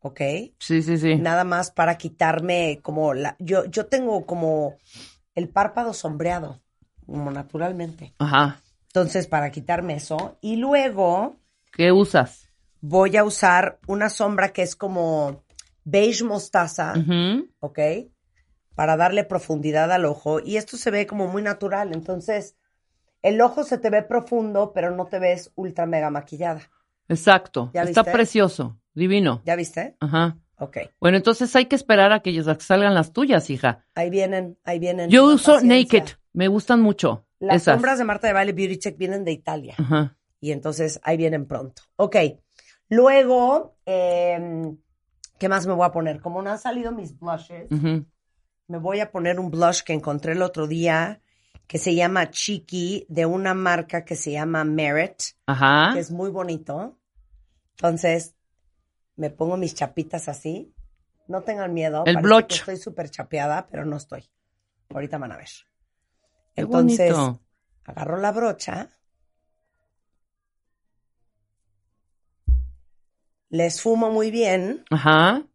¿ok? 0.00 0.20
Sí, 0.58 0.82
sí, 0.82 0.98
sí. 0.98 1.14
Nada 1.14 1.44
más 1.44 1.70
para 1.70 1.98
quitarme 1.98 2.80
como 2.82 3.14
la... 3.14 3.36
Yo, 3.38 3.64
yo 3.66 3.86
tengo 3.86 4.26
como 4.26 4.78
el 5.34 5.48
párpado 5.48 5.94
sombreado, 5.94 6.60
como 7.06 7.30
naturalmente. 7.30 8.14
Ajá. 8.18 8.60
Entonces, 8.86 9.26
para 9.26 9.50
quitarme 9.50 9.94
eso. 9.94 10.36
Y 10.40 10.56
luego 10.56 11.36
¿Qué 11.72 11.92
usas? 11.92 12.48
voy 12.80 13.16
a 13.16 13.24
usar 13.24 13.78
una 13.86 14.10
sombra 14.10 14.52
que 14.52 14.62
es 14.62 14.76
como 14.76 15.44
beige 15.84 16.24
mostaza, 16.24 16.94
Ujú. 16.96 17.48
¿ok? 17.60 17.78
Para 18.74 18.96
darle 18.96 19.24
profundidad 19.24 19.90
al 19.92 20.04
ojo. 20.04 20.40
Y 20.40 20.56
esto 20.56 20.76
se 20.76 20.90
ve 20.90 21.06
como 21.06 21.26
muy 21.28 21.42
natural. 21.42 21.92
Entonces, 21.92 22.56
el 23.22 23.40
ojo 23.40 23.64
se 23.64 23.78
te 23.78 23.88
ve 23.90 24.02
profundo, 24.02 24.72
pero 24.74 24.90
no 24.94 25.06
te 25.06 25.18
ves 25.18 25.52
ultra 25.54 25.86
mega 25.86 26.10
maquillada. 26.10 26.60
Exacto. 27.08 27.70
¿Ya 27.72 27.82
Está 27.82 28.02
viste? 28.02 28.12
precioso. 28.12 28.78
Divino. 28.94 29.42
¿Ya 29.44 29.56
viste? 29.56 29.96
Ajá. 30.00 30.36
Ok. 30.62 30.78
Bueno, 31.00 31.16
entonces 31.16 31.54
hay 31.56 31.66
que 31.66 31.74
esperar 31.74 32.12
a 32.12 32.20
que 32.20 32.40
salgan 32.60 32.94
las 32.94 33.12
tuyas, 33.12 33.50
hija. 33.50 33.84
Ahí 33.96 34.10
vienen, 34.10 34.56
ahí 34.62 34.78
vienen. 34.78 35.10
Yo 35.10 35.24
uso 35.24 35.54
paciencia. 35.54 35.98
Naked. 35.98 36.12
Me 36.32 36.46
gustan 36.46 36.80
mucho. 36.80 37.26
Las 37.40 37.62
esas. 37.62 37.74
sombras 37.74 37.98
de 37.98 38.04
Marta 38.04 38.28
de 38.28 38.32
Baile 38.32 38.52
Beauty 38.52 38.78
Check 38.78 38.96
vienen 38.96 39.24
de 39.24 39.32
Italia. 39.32 39.74
Ajá. 39.76 40.16
Y 40.40 40.52
entonces 40.52 41.00
ahí 41.02 41.16
vienen 41.16 41.46
pronto. 41.46 41.82
Ok. 41.96 42.14
Luego, 42.88 43.74
em, 43.84 44.76
¿qué 45.36 45.48
más 45.48 45.66
me 45.66 45.72
voy 45.72 45.84
a 45.84 45.90
poner? 45.90 46.20
Como 46.20 46.40
no 46.42 46.50
han 46.52 46.60
salido 46.60 46.92
mis 46.92 47.18
blushes, 47.18 47.68
me 48.68 48.78
voy 48.78 49.00
a 49.00 49.10
poner 49.10 49.40
un 49.40 49.50
blush 49.50 49.82
que 49.82 49.94
encontré 49.94 50.32
el 50.34 50.42
otro 50.42 50.68
día, 50.68 51.20
que 51.66 51.78
se 51.78 51.96
llama 51.96 52.30
Chiqui 52.30 53.04
de 53.08 53.26
una 53.26 53.52
marca 53.54 54.04
que 54.04 54.14
se 54.14 54.30
llama 54.30 54.62
Merit, 54.62 55.22
Ajá. 55.46 55.90
que 55.94 55.98
es 55.98 56.12
muy 56.12 56.30
bonito. 56.30 56.96
Entonces, 57.78 58.36
me 59.16 59.30
pongo 59.30 59.56
mis 59.56 59.74
chapitas 59.74 60.28
así. 60.28 60.74
No 61.28 61.42
tengan 61.42 61.72
miedo. 61.72 62.04
El 62.06 62.18
bloch. 62.18 62.52
Estoy 62.60 62.76
súper 62.76 63.10
chapeada, 63.10 63.66
pero 63.70 63.84
no 63.84 63.96
estoy. 63.96 64.28
Ahorita 64.90 65.18
van 65.18 65.32
a 65.32 65.36
ver. 65.36 65.48
Qué 66.54 66.62
Entonces, 66.62 67.12
bonito. 67.14 67.40
agarro 67.84 68.18
la 68.18 68.32
brocha. 68.32 68.90
Le 73.48 73.66
esfumo 73.66 74.10
muy 74.10 74.30
bien. 74.30 74.84
Ajá. 74.90 75.46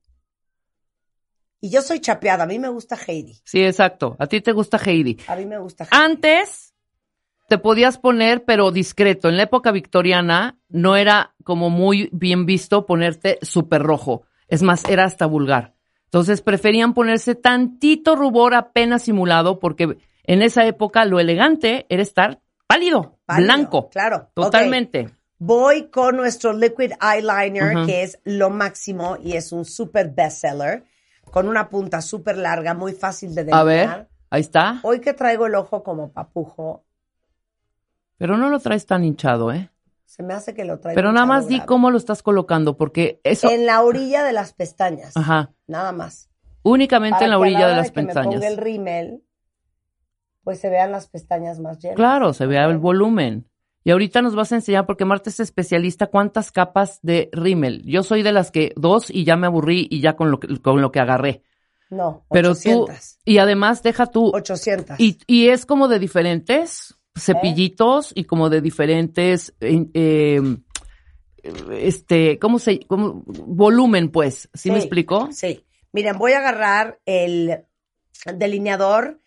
Y 1.59 1.69
yo 1.71 1.81
soy 1.81 1.99
chapeada. 1.99 2.43
A 2.43 2.47
mí 2.47 2.59
me 2.59 2.69
gusta 2.69 2.95
Heidi. 2.95 3.41
Sí, 3.43 3.63
exacto. 3.63 4.15
A 4.19 4.27
ti 4.27 4.41
te 4.41 4.51
gusta 4.51 4.77
Heidi. 4.77 5.17
A 5.27 5.35
mí 5.35 5.45
me 5.45 5.57
gusta 5.57 5.83
Heidi. 5.83 5.95
Antes 5.95 6.75
te 7.48 7.58
podías 7.58 7.98
poner, 7.98 8.44
pero 8.44 8.72
discreto. 8.72 9.30
En 9.30 9.38
la 9.38 9.44
época 9.44 9.72
victoriana 9.72 10.58
no 10.70 10.96
era 10.96 11.34
como 11.44 11.70
muy 11.70 12.10
bien 12.12 12.46
visto 12.46 12.86
ponerte 12.86 13.39
súper 13.42 13.82
rojo. 13.84 14.24
Es 14.48 14.63
más, 14.63 14.84
era 14.86 15.06
hasta 15.06 15.25
vulgar. 15.25 15.74
Entonces 16.06 16.42
preferían 16.42 16.94
ponerse 16.94 17.36
tantito 17.36 18.16
rubor 18.16 18.54
apenas 18.54 19.04
simulado 19.04 19.60
porque 19.60 19.98
en 20.24 20.42
esa 20.42 20.66
época 20.66 21.06
lo 21.06 21.20
elegante 21.20 21.86
era 21.89 22.01
estar 22.01 22.39
pálido, 22.66 23.18
Pálido, 23.25 23.46
blanco. 23.48 23.89
claro. 23.89 24.30
Totalmente. 24.34 25.10
Voy 25.39 25.89
con 25.89 26.18
nuestro 26.18 26.51
liquid 26.54 26.94
eyeliner, 27.01 27.86
que 27.86 28.04
es 28.04 28.20
lo 28.24 28.50
máximo 28.50 29.18
y 29.24 29.34
es 29.34 29.51
un 29.51 29.66
super 29.66 30.10
bestseller, 30.10 30.84
con 31.32 31.48
una 31.48 31.70
punta 31.70 32.01
súper 32.01 32.38
larga, 32.38 32.74
muy 32.74 32.94
fácil 32.94 33.36
de 33.36 33.42
A 33.42 33.63
delinear. 33.63 33.66
ver, 34.00 34.08
ahí 34.32 34.42
está. 34.42 34.80
Hoy 34.84 35.00
que 35.00 35.13
traigo 35.13 35.46
el 35.46 35.56
ojo 35.56 35.84
como 35.84 36.12
papujo, 36.12 36.86
Pero 38.17 38.38
no 38.38 38.50
lo 38.50 38.59
traes 38.59 38.86
tan 38.86 39.03
hinchado, 39.03 39.51
¿eh? 39.51 39.69
se 40.05 40.24
me 40.24 40.33
hace 40.33 40.53
que 40.55 40.65
lo 40.65 40.79
traigo 40.79 40.95
Pero 40.95 41.12
nada 41.12 41.25
más 41.27 41.47
di 41.47 41.55
grave. 41.55 41.67
cómo 41.67 41.91
lo 41.91 41.97
estás 41.97 42.24
colocando 42.24 42.75
porque 42.77 43.19
eso, 43.24 43.51
En 43.51 43.65
la 43.65 43.81
orilla 43.83 44.24
de 44.24 44.33
las 44.33 44.53
pestañas. 44.53 45.15
ajá, 45.15 45.51
Nada 45.67 45.91
más. 45.91 46.29
únicamente 46.63 47.15
Para 47.19 47.25
en 47.25 47.31
la 47.31 47.36
que 47.36 47.38
a 47.38 47.41
orilla 47.41 47.67
de 47.67 47.75
las 47.75 47.91
que 47.91 48.00
me 48.01 48.05
pestañas. 48.07 48.33
ponga 48.36 48.47
el 48.47 48.57
rímel, 48.57 49.24
pues 50.43 50.59
se 50.59 50.69
vean 50.69 50.91
las 50.91 51.07
pestañas 51.07 51.59
más 51.59 51.77
llenas. 51.79 51.97
Claro, 51.97 52.33
se 52.33 52.45
vea 52.47 52.65
el 52.65 52.77
volumen. 52.77 53.47
Y 53.83 53.91
ahorita 53.91 54.21
nos 54.21 54.36
vas 54.36 54.51
a 54.51 54.55
enseñar, 54.55 54.86
porque 54.86 55.05
Marta 55.05 55.29
es 55.29 55.39
especialista, 55.39 56.07
cuántas 56.07 56.51
capas 56.51 57.00
de 57.03 57.29
rímel. 57.31 57.83
Yo 57.86 58.01
soy 58.03 58.24
de 58.24 58.31
las 58.33 58.50
que 58.51 58.74
dos 58.75 59.09
y 59.09 59.24
ya 59.24 59.36
me 59.38 59.47
aburrí 59.47 59.88
y 59.89 60.01
ya 60.01 60.15
con 60.15 60.31
lo 60.31 60.39
que, 60.39 60.59
con 60.62 60.81
lo 60.81 60.91
que 60.91 61.00
agarré. 61.00 61.43
No, 61.89 62.25
Pero 62.31 62.51
800. 62.51 62.88
tú, 62.89 63.21
y 63.24 63.38
además 63.38 63.83
deja 63.83 64.07
tú, 64.07 64.31
800. 64.33 65.00
y, 65.00 65.19
y 65.25 65.50
es 65.50 65.65
como 65.65 65.88
de 65.88 66.00
diferentes 66.00 66.97
cepillitos 67.17 68.12
y 68.15 68.25
como 68.25 68.50
de 68.50 68.62
diferentes, 68.62 69.53
eh, 69.59 69.86
eh, 69.93 70.57
este, 71.71 72.39
¿cómo 72.39 72.59
se, 72.59 72.79
cómo, 72.88 73.24
volumen 73.25 74.09
pues? 74.09 74.50
¿Sí, 74.53 74.71
me 74.71 74.77
explico? 74.77 75.29
Sí. 75.31 75.65
Miren, 75.91 76.17
voy 76.17 76.33
a 76.33 76.39
agarrar 76.39 77.00
el 77.05 77.63
delineador 78.36 79.21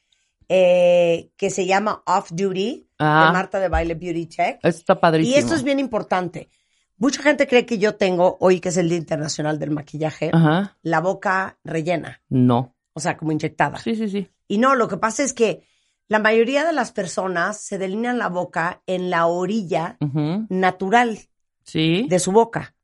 eh, 0.49 1.30
que 1.37 1.50
se 1.50 1.66
llama 1.66 2.02
Off 2.06 2.30
Duty 2.32 2.87
Ah. 3.00 3.26
de 3.26 3.32
Marta 3.32 3.59
de 3.59 3.68
Baile 3.68 3.94
Beauty 3.94 4.26
Check. 4.26 4.56
Esto 4.56 4.68
está 4.68 5.00
padrísimo. 5.00 5.35
Y 5.35 5.38
esto 5.38 5.54
es 5.54 5.62
bien 5.62 5.78
importante. 5.78 6.50
Mucha 6.99 7.23
gente 7.23 7.47
cree 7.47 7.64
que 7.64 7.78
yo 7.78 7.94
tengo, 7.94 8.37
hoy 8.40 8.61
que 8.61 8.68
es 8.68 8.76
el 8.76 8.90
Día 8.90 8.99
Internacional 8.99 9.59
del 9.59 9.70
Maquillaje, 9.70 10.30
Ajá, 10.35 10.76
la 10.82 11.00
boca 11.00 11.59
rellena, 11.64 12.20
no. 12.28 12.76
o 12.92 13.00
sea, 13.00 13.16
como 13.16 13.32
inyectada. 13.32 13.78
Sí, 13.78 13.97
sí, 13.97 14.11
sí. 14.11 14.28
Y 14.49 14.59
no, 14.59 14.75
lo 14.75 14.87
que 14.87 14.99
pasa 14.99 15.23
es 15.23 15.32
que 15.32 15.62
la 16.11 16.19
mayoría 16.19 16.64
de 16.67 16.73
las 16.73 16.90
personas 16.93 17.61
se 17.62 17.79
delinean 17.79 18.19
la 18.19 18.29
boca 18.29 18.83
en 18.87 19.09
la 19.11 19.26
orilla 19.26 19.97
natural 20.50 21.21
Sí. 21.62 22.07
de 22.09 22.19
su 22.19 22.33
boca. 22.33 22.75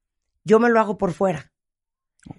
Yo 0.44 0.60
me 0.60 0.70
lo 0.70 0.78
hago 0.78 0.96
por 0.96 1.12
fuera. 1.12 1.52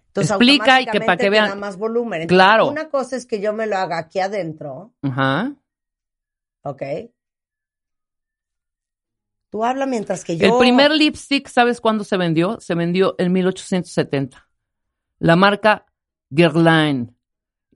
Entonces, 0.07 0.31
Explica 0.31 0.81
y 0.81 0.85
que 0.85 1.01
para 1.01 1.17
que 1.17 1.29
vean- 1.29 1.59
más 1.59 1.77
volumen. 1.77 2.21
Entonces, 2.21 2.37
Claro. 2.45 2.69
Una 2.69 2.87
cosa 2.89 3.17
es 3.17 3.25
que 3.25 3.41
yo 3.41 3.51
me 3.51 3.67
lo 3.67 3.75
haga 3.77 3.97
aquí 3.97 4.19
adentro, 4.19 4.93
Ajá. 5.01 5.53
¿ok? 6.63 6.81
Tú 9.49 9.63
habla 9.65 9.85
mientras 9.85 10.23
que 10.23 10.37
yo... 10.37 10.45
El 10.47 10.57
primer 10.59 10.91
lipstick, 10.91 11.47
¿sabes 11.49 11.81
cuándo 11.81 12.03
se 12.05 12.15
vendió? 12.17 12.59
Se 12.61 12.75
vendió 12.75 13.15
en 13.17 13.31
1870. 13.33 14.47
La 15.19 15.35
marca 15.35 15.85
Guerlain. 16.29 17.16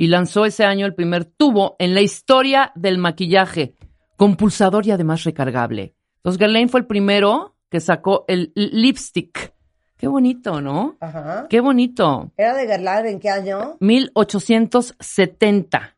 Y 0.01 0.07
lanzó 0.07 0.45
ese 0.47 0.65
año 0.65 0.87
el 0.87 0.95
primer 0.95 1.25
tubo 1.25 1.75
en 1.77 1.93
la 1.93 2.01
historia 2.01 2.71
del 2.73 2.97
maquillaje, 2.97 3.75
con 4.17 4.35
pulsador 4.35 4.87
y 4.87 4.89
además 4.89 5.23
recargable. 5.25 5.93
Entonces 6.15 6.39
Guerlain 6.39 6.69
fue 6.69 6.79
el 6.79 6.87
primero 6.87 7.55
que 7.69 7.79
sacó 7.79 8.25
el 8.27 8.51
lipstick. 8.55 9.53
Qué 9.97 10.07
bonito, 10.07 10.59
¿no? 10.59 10.97
Ajá. 10.99 11.45
Qué 11.47 11.61
bonito. 11.61 12.31
¿Era 12.35 12.55
de 12.55 12.65
Guerlain 12.65 13.05
en 13.05 13.19
qué 13.19 13.29
año? 13.29 13.77
1870. 13.79 15.95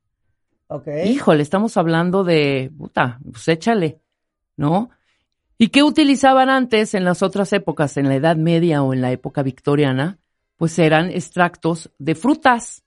Ok. 0.67 0.87
Híjole, 1.05 1.41
estamos 1.41 1.77
hablando 1.77 2.25
de, 2.25 2.73
puta, 2.77 3.21
pues 3.31 3.47
échale, 3.47 4.01
¿no? 4.57 4.89
¿Y 5.57 5.69
qué 5.69 5.81
utilizaban 5.81 6.49
antes 6.49 6.93
en 6.93 7.05
las 7.05 7.23
otras 7.23 7.53
épocas, 7.53 7.95
en 7.95 8.09
la 8.09 8.15
Edad 8.15 8.35
Media 8.35 8.83
o 8.83 8.93
en 8.93 8.99
la 8.99 9.13
época 9.13 9.43
victoriana? 9.43 10.19
Pues 10.57 10.77
eran 10.77 11.09
extractos 11.09 11.89
de 11.99 12.15
frutas, 12.15 12.82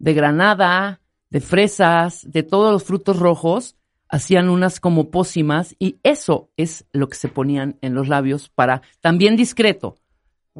de 0.00 0.14
granada, 0.14 1.00
de 1.30 1.40
fresas, 1.40 2.28
de 2.28 2.42
todos 2.42 2.72
los 2.72 2.82
frutos 2.82 3.18
rojos, 3.18 3.76
hacían 4.08 4.48
unas 4.48 4.80
como 4.80 5.10
pócimas 5.10 5.76
y 5.78 5.98
eso 6.02 6.50
es 6.56 6.86
lo 6.92 7.08
que 7.08 7.16
se 7.16 7.28
ponían 7.28 7.78
en 7.82 7.94
los 7.94 8.08
labios 8.08 8.48
para, 8.48 8.82
también 9.00 9.36
discreto. 9.36 9.96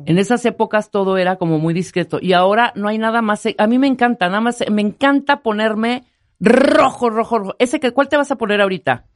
En 0.06 0.18
esas 0.18 0.46
épocas 0.46 0.90
todo 0.90 1.18
era 1.18 1.36
como 1.36 1.58
muy 1.58 1.74
discreto 1.74 2.18
y 2.22 2.32
ahora 2.32 2.72
no 2.76 2.88
hay 2.88 2.96
nada 2.96 3.22
más. 3.22 3.42
A 3.58 3.66
mí 3.66 3.78
me 3.78 3.88
encanta, 3.88 4.28
nada 4.28 4.40
más, 4.40 4.62
me 4.70 4.82
encanta 4.82 5.42
ponerme 5.42 6.04
rojo, 6.38 7.10
rojo, 7.10 7.38
rojo. 7.40 7.56
Ese 7.58 7.80
que, 7.80 7.90
¿cuál 7.90 8.08
te 8.08 8.16
vas 8.16 8.30
a 8.30 8.36
poner 8.36 8.60
ahorita? 8.60 9.06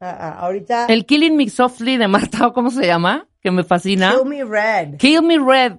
Ah, 0.00 0.16
ah, 0.18 0.38
ahorita... 0.46 0.86
El 0.86 1.04
Killing 1.04 1.36
Me 1.36 1.50
Softly 1.50 1.98
de 1.98 2.08
Marta, 2.08 2.46
¿o 2.46 2.52
¿cómo 2.54 2.70
se 2.70 2.86
llama? 2.86 3.28
Que 3.42 3.50
me 3.50 3.62
fascina. 3.62 4.14
Kill 4.16 4.26
Me 4.26 4.44
Red. 4.44 4.96
Kill 4.96 5.22
Me 5.22 5.38
Red. 5.38 5.76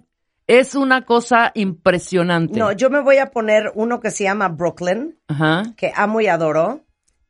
Es 0.60 0.76
una 0.76 1.06
cosa 1.06 1.52
impresionante. 1.56 2.60
No, 2.60 2.72
yo 2.74 2.90
me 2.90 3.02
voy 3.02 3.18
a 3.18 3.28
poner 3.28 3.72
uno 3.76 4.00
que 4.00 4.12
se 4.12 4.26
llama 4.26 4.50
Brooklyn, 4.50 5.18
Ajá. 5.28 5.64
que 5.78 5.92
amo 5.96 6.20
y 6.22 6.28
adoro, 6.28 6.82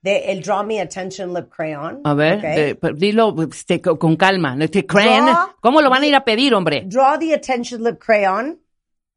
de 0.02 0.32
el 0.32 0.42
Draw 0.42 0.64
Me 0.66 0.82
Attention 0.82 1.34
Lip 1.34 1.50
Crayon. 1.56 2.02
A 2.04 2.14
ver, 2.16 2.78
pero 2.80 2.96
dilo 2.96 3.36
este, 3.44 3.80
co- 3.82 4.00
con 4.00 4.16
calma. 4.16 4.58
Este, 4.60 4.86
crayon. 4.86 5.26
Draw 5.26 5.50
¿Cómo 5.62 5.82
lo 5.82 5.90
van 5.92 6.02
a 6.04 6.08
ir 6.08 6.16
a 6.16 6.24
pedir, 6.24 6.54
hombre? 6.56 6.84
Draw 6.88 7.20
the 7.20 7.36
Attention 7.36 7.84
Lip 7.84 8.00
Crayon 8.00 8.60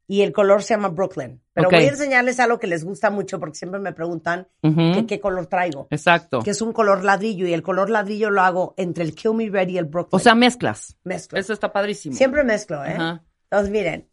y 0.07 0.21
el 0.21 0.33
color 0.33 0.63
se 0.63 0.75
llama 0.75 0.89
Brooklyn. 0.89 1.41
Pero 1.55 1.71
voy 1.71 1.85
a 1.85 1.89
enseñarles 1.89 2.41
algo 2.41 2.59
que 2.59 2.67
les 2.67 2.85
gusta 2.85 3.11
mucho 3.11 3.39
porque 3.41 3.57
siempre 3.57 3.79
me 3.81 3.93
preguntan 3.93 4.49
que 4.61 5.05
qué 5.07 5.21
color 5.21 5.47
traigo. 5.47 5.87
Exacto. 5.91 6.43
Que 6.43 6.51
es 6.51 6.61
un 6.61 6.73
color 6.73 7.05
ladrillo 7.05 7.47
y 7.47 7.55
el 7.55 7.63
color 7.63 7.89
ladrillo 7.89 8.29
lo 8.29 8.43
hago 8.43 8.75
entre 8.77 9.05
el 9.05 9.15
Kill 9.15 9.35
Me 9.35 9.49
Red 9.49 9.69
y 9.69 9.79
el 9.79 9.85
Brooklyn. 9.87 10.11
O 10.17 10.19
sea, 10.19 10.35
mezclas. 10.35 10.99
mezclo. 11.05 11.39
Eso 11.39 11.53
está 11.55 11.73
padrísimo. 11.73 12.15
Siempre 12.17 12.43
mezclo, 12.45 12.85
¿eh? 12.85 12.95
Ajá. 12.99 13.23
Entonces, 13.55 13.71
miren, 13.71 14.11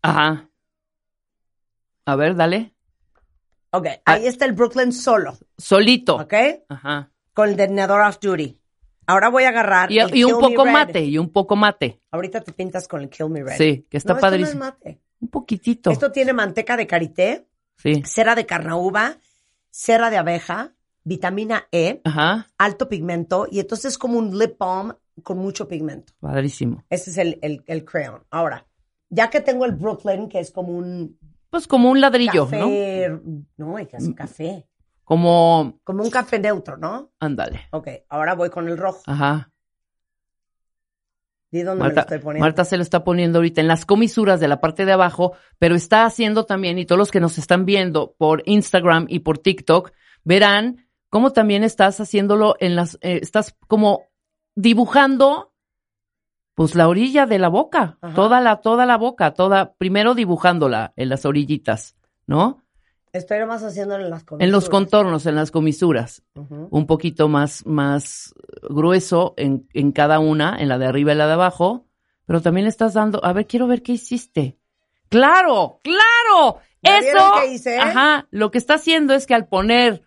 Ajá. 0.00 0.48
A 2.06 2.16
ver, 2.16 2.34
dale. 2.34 2.74
ok, 3.72 3.86
Ah. 4.06 4.12
ahí 4.14 4.26
está 4.26 4.46
el 4.46 4.52
Brooklyn 4.54 4.90
solo, 4.90 5.36
Solito. 5.58 6.16
¿ok? 6.16 6.32
Ajá. 6.70 7.12
Con 7.34 7.50
el 7.50 7.56
delineador 7.56 8.00
off 8.00 8.18
duty. 8.18 8.58
Ahora 9.06 9.28
voy 9.28 9.42
a 9.44 9.50
agarrar 9.50 9.92
Y, 9.92 9.98
el 9.98 10.16
y 10.16 10.24
un 10.24 10.30
Kill 10.32 10.40
Me 10.40 10.48
poco 10.56 10.64
Red. 10.64 10.72
mate, 10.72 11.04
y 11.04 11.18
un 11.18 11.28
poco 11.30 11.56
mate. 11.56 12.00
Ahorita 12.10 12.40
te 12.40 12.52
pintas 12.52 12.88
con 12.88 13.02
el 13.02 13.10
Kill 13.10 13.28
Me 13.28 13.42
Red. 13.44 13.58
Sí, 13.58 13.86
que 13.90 13.98
está 13.98 14.14
no, 14.14 14.20
padrísimo. 14.20 14.64
Esto 14.64 14.64
no 14.64 14.88
es 14.88 14.94
mate. 14.94 15.02
Un 15.20 15.28
poquitito. 15.28 15.90
Esto 15.90 16.10
tiene 16.10 16.32
manteca 16.32 16.78
de 16.78 16.86
karité, 16.86 17.46
Sí. 17.76 18.02
cera 18.06 18.34
de 18.34 18.46
carnaúba, 18.46 19.18
cera 19.68 20.08
de 20.08 20.16
abeja, 20.16 20.72
vitamina 21.04 21.68
E, 21.70 22.00
Ajá. 22.04 22.46
alto 22.56 22.88
pigmento 22.88 23.46
y 23.50 23.60
entonces 23.60 23.92
es 23.92 23.98
como 23.98 24.16
un 24.18 24.38
lip 24.38 24.56
balm 24.58 24.96
con 25.22 25.38
mucho 25.38 25.68
pigmento. 25.68 26.12
Padrísimo. 26.20 26.84
Ese 26.90 27.10
es 27.10 27.18
el, 27.18 27.38
el, 27.42 27.62
el 27.66 27.84
crayon. 27.84 28.22
Ahora, 28.30 28.66
ya 29.08 29.30
que 29.30 29.40
tengo 29.40 29.64
el 29.64 29.72
Brooklyn, 29.72 30.28
que 30.28 30.40
es 30.40 30.50
como 30.50 30.72
un 30.72 31.18
Pues 31.50 31.66
como 31.66 31.90
un 31.90 32.00
ladrillo, 32.00 32.44
¿no? 32.44 32.48
café, 32.50 33.20
no, 33.56 33.76
hay 33.76 33.86
que 33.86 33.96
hacer 33.96 34.14
café, 34.14 34.66
Como, 35.04 35.80
como 35.84 36.02
un 36.02 36.10
café 36.10 36.38
neutro, 36.38 36.76
¿no? 36.76 37.10
ándale. 37.18 37.62
Ok, 37.72 37.88
ahora 38.08 38.34
voy 38.34 38.50
con 38.50 38.68
el 38.68 38.76
rojo. 38.78 39.02
Ajá. 39.06 39.50
Di 41.52 41.62
dónde 41.62 41.82
me 41.82 41.92
lo 41.92 42.00
estoy 42.00 42.18
poniendo. 42.20 42.44
Marta 42.46 42.64
se 42.64 42.76
lo 42.76 42.82
está 42.84 43.02
poniendo 43.02 43.38
ahorita 43.38 43.60
en 43.60 43.66
las 43.66 43.84
comisuras 43.84 44.38
de 44.38 44.46
la 44.46 44.60
parte 44.60 44.84
de 44.84 44.92
abajo, 44.92 45.32
pero 45.58 45.74
está 45.74 46.04
haciendo 46.04 46.44
también, 46.46 46.78
y 46.78 46.86
todos 46.86 46.98
los 47.00 47.10
que 47.10 47.18
nos 47.18 47.38
están 47.38 47.64
viendo 47.64 48.14
por 48.16 48.44
Instagram 48.46 49.06
y 49.08 49.18
por 49.20 49.38
TikTok, 49.38 49.90
verán 50.22 50.86
cómo 51.08 51.32
también 51.32 51.64
estás 51.64 51.98
haciéndolo 52.00 52.54
en 52.60 52.76
las, 52.76 52.94
eh, 53.00 53.18
estás 53.20 53.56
como 53.66 54.09
dibujando, 54.54 55.52
pues 56.54 56.74
la 56.74 56.88
orilla 56.88 57.26
de 57.26 57.38
la 57.38 57.48
boca, 57.48 57.98
Ajá. 58.00 58.14
toda 58.14 58.40
la, 58.40 58.56
toda 58.60 58.86
la 58.86 58.96
boca, 58.96 59.32
toda, 59.32 59.74
primero 59.74 60.14
dibujándola 60.14 60.92
en 60.96 61.08
las 61.08 61.24
orillitas, 61.24 61.96
¿no? 62.26 62.62
Estoy 63.12 63.40
nomás 63.40 63.62
haciéndolo 63.64 64.04
en 64.04 64.10
las 64.10 64.22
comisuras. 64.22 64.46
en 64.46 64.52
los 64.52 64.68
contornos, 64.68 65.26
en 65.26 65.34
las 65.34 65.50
comisuras. 65.50 66.22
Un 66.34 66.86
poquito 66.86 67.28
más, 67.28 67.66
más 67.66 68.32
grueso 68.62 69.34
en, 69.36 69.66
en 69.72 69.90
cada 69.90 70.20
una, 70.20 70.56
en 70.60 70.68
la 70.68 70.78
de 70.78 70.86
arriba 70.86 71.12
y 71.12 71.16
la 71.16 71.26
de 71.26 71.32
abajo. 71.32 71.86
Pero 72.26 72.40
también 72.40 72.66
le 72.66 72.68
estás 72.70 72.94
dando, 72.94 73.24
a 73.24 73.32
ver, 73.32 73.48
quiero 73.48 73.66
ver 73.66 73.82
qué 73.82 73.92
hiciste. 73.92 74.58
¡Claro! 75.08 75.80
¡Claro! 75.82 76.60
¿Ya 76.82 76.98
Eso. 76.98 77.32
qué 77.40 77.52
hice? 77.52 77.78
Ajá. 77.78 78.28
Lo 78.30 78.52
que 78.52 78.58
está 78.58 78.74
haciendo 78.74 79.12
es 79.14 79.26
que 79.26 79.34
al 79.34 79.48
poner 79.48 80.04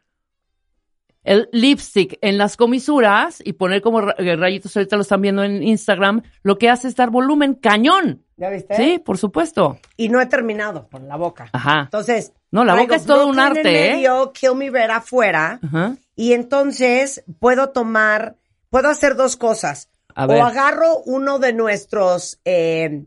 el 1.24 1.50
lipstick 1.52 2.18
en 2.22 2.38
las 2.38 2.58
comisuras 2.58 3.42
y 3.44 3.54
poner 3.54 3.82
como 3.82 4.02
eh, 4.02 4.36
rayitos, 4.36 4.76
ahorita 4.76 4.96
lo 4.96 5.04
están 5.04 5.22
viendo 5.22 5.44
en 5.44 5.64
Instagram, 5.64 6.22
lo 6.44 6.58
que 6.58 6.70
hace 6.70 6.88
es 6.88 6.96
dar 6.96 7.10
volumen 7.10 7.56
cañón. 7.56 8.24
¿Ya 8.36 8.50
viste? 8.50 8.76
Sí, 8.76 9.00
por 9.00 9.18
supuesto. 9.18 9.80
Y 9.96 10.10
no 10.10 10.20
he 10.20 10.26
terminado 10.26 10.88
con 10.90 11.08
la 11.08 11.16
boca. 11.16 11.50
Ajá. 11.54 11.82
Entonces. 11.84 12.34
No, 12.52 12.66
la 12.66 12.76
boca 12.76 12.96
es 12.96 13.06
todo 13.06 13.28
un 13.28 13.36
Brooklyn 13.36 13.58
en 13.58 13.58
arte, 13.58 13.90
¿eh? 13.90 13.94
medio, 13.96 14.32
Kill 14.34 14.56
Me 14.56 14.70
Red 14.70 14.90
afuera. 14.90 15.60
Ajá. 15.64 15.96
Y 16.16 16.34
entonces 16.34 17.24
puedo 17.40 17.70
tomar, 17.70 18.36
puedo 18.70 18.90
hacer 18.90 19.16
dos 19.16 19.38
cosas. 19.38 19.90
A 20.14 20.28
ver. 20.28 20.42
O 20.42 20.46
agarro 20.46 21.00
uno 21.06 21.40
de 21.40 21.54
nuestros, 21.54 22.40
eh, 22.46 23.04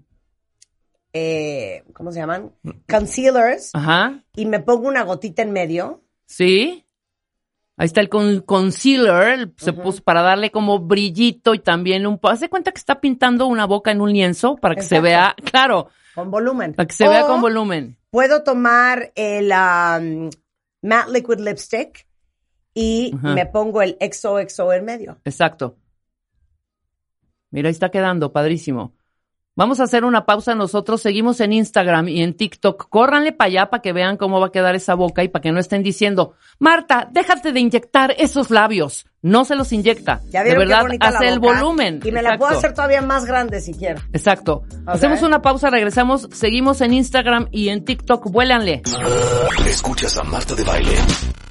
eh, 1.13 1.85
¿cómo 1.93 2.11
se 2.11 2.19
llaman? 2.19 2.53
Concealers 2.89 3.71
Ajá. 3.75 4.25
y 4.35 4.47
me 4.47 4.61
pongo 4.61 4.89
una 4.89 5.03
gotita 5.03 5.43
en 5.43 5.53
medio. 5.53 6.03
Sí. 6.27 6.86
Ahí 7.79 7.85
está 7.87 8.01
el 8.01 8.09
con- 8.09 8.41
concealer, 8.41 9.53
se 9.59 9.73
puso 9.75 10.03
para 10.03 10.23
darle 10.23 10.51
como 10.51 10.79
brillito 10.79 11.53
y 11.53 11.59
también 11.59 12.07
un 12.07 12.19
poco. 12.19 12.33
Hace 12.33 12.49
cuenta 12.49 12.73
que 12.73 12.79
está 12.79 13.01
pintando 13.01 13.47
una 13.47 13.67
boca 13.67 13.91
en 13.91 14.01
un 14.01 14.11
lienzo 14.13 14.57
para 14.57 14.75
que 14.75 14.83
se 14.83 14.99
vea, 15.01 15.35
claro, 15.51 15.89
Con 16.15 16.31
volumen. 16.31 16.73
para 16.73 16.87
que 16.87 16.95
se 16.95 17.07
vea 17.07 17.27
con 17.27 17.43
volumen. 17.43 17.99
Puedo 18.11 18.43
tomar 18.43 19.13
el 19.15 19.53
um, 19.53 20.31
matte 20.81 21.11
liquid 21.13 21.39
lipstick 21.41 22.07
y 22.73 23.15
me 23.23 23.45
pongo 23.45 23.83
el 23.83 23.99
XOXO 24.01 24.73
en 24.73 24.85
medio. 24.87 25.19
Exacto. 25.25 25.77
Mira, 27.51 27.69
ahí 27.69 27.73
está 27.73 27.91
quedando, 27.91 28.33
padrísimo. 28.33 28.95
Vamos 29.59 29.81
a 29.81 29.85
hacer 29.85 30.05
una 30.05 30.27
pausa 30.27 30.55
nosotros, 30.55 31.01
seguimos 31.01 31.41
en 31.41 31.55
Instagram 31.55 32.09
y 32.09 32.21
en 32.21 32.35
TikTok. 32.35 32.91
Córranle 32.91 33.33
para 33.33 33.49
allá 33.49 33.71
para 33.71 33.81
que 33.81 33.95
vean 33.95 34.19
cómo 34.19 34.39
va 34.39 34.49
a 34.49 34.53
quedar 34.53 34.75
esa 34.75 34.95
boca 34.95 35.25
y 35.25 35.29
para 35.29 35.41
que 35.41 35.51
no 35.51 35.59
estén 35.59 35.83
diciendo, 35.83 36.35
Marta, 36.59 37.09
déjate 37.11 37.53
de 37.53 37.61
inyectar 37.61 38.15
esos 38.19 38.51
labios. 38.51 39.07
No 39.23 39.47
se 39.47 39.57
los 39.57 39.73
inyecta. 39.73 40.21
¿Ya 40.29 40.45
de 40.45 40.59
verdad, 40.59 40.85
hace 41.01 41.29
el 41.29 41.39
volumen. 41.41 42.01
Y 42.05 42.13
me 42.13 42.21
la 42.21 42.37
puedo 42.37 42.53
hacer 42.53 42.75
todavía 42.75 43.01
más 43.01 43.25
grande 43.25 43.63
si 43.63 43.73
quiero. 43.73 44.03
Exacto. 44.13 44.65
Hacemos 44.85 45.23
una 45.23 45.41
pausa, 45.41 45.71
regresamos, 45.71 46.29
seguimos 46.33 46.83
en 46.83 46.93
Instagram 46.93 47.49
y 47.51 47.71
en 47.71 47.83
TikTok. 47.83 48.31
Vuélanle. 48.31 48.83
Escuchas 49.67 50.19
a 50.19 50.23
Marta 50.23 50.55
de 50.55 50.65
Baile 50.65 50.97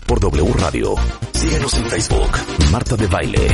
por 0.06 0.20
W 0.20 0.54
Radio. 0.60 0.94
Síguenos 1.34 1.74
en 1.74 1.88
Facebook, 1.88 2.30
Marta 2.72 2.96
de 2.96 3.08
Baile. 3.08 3.48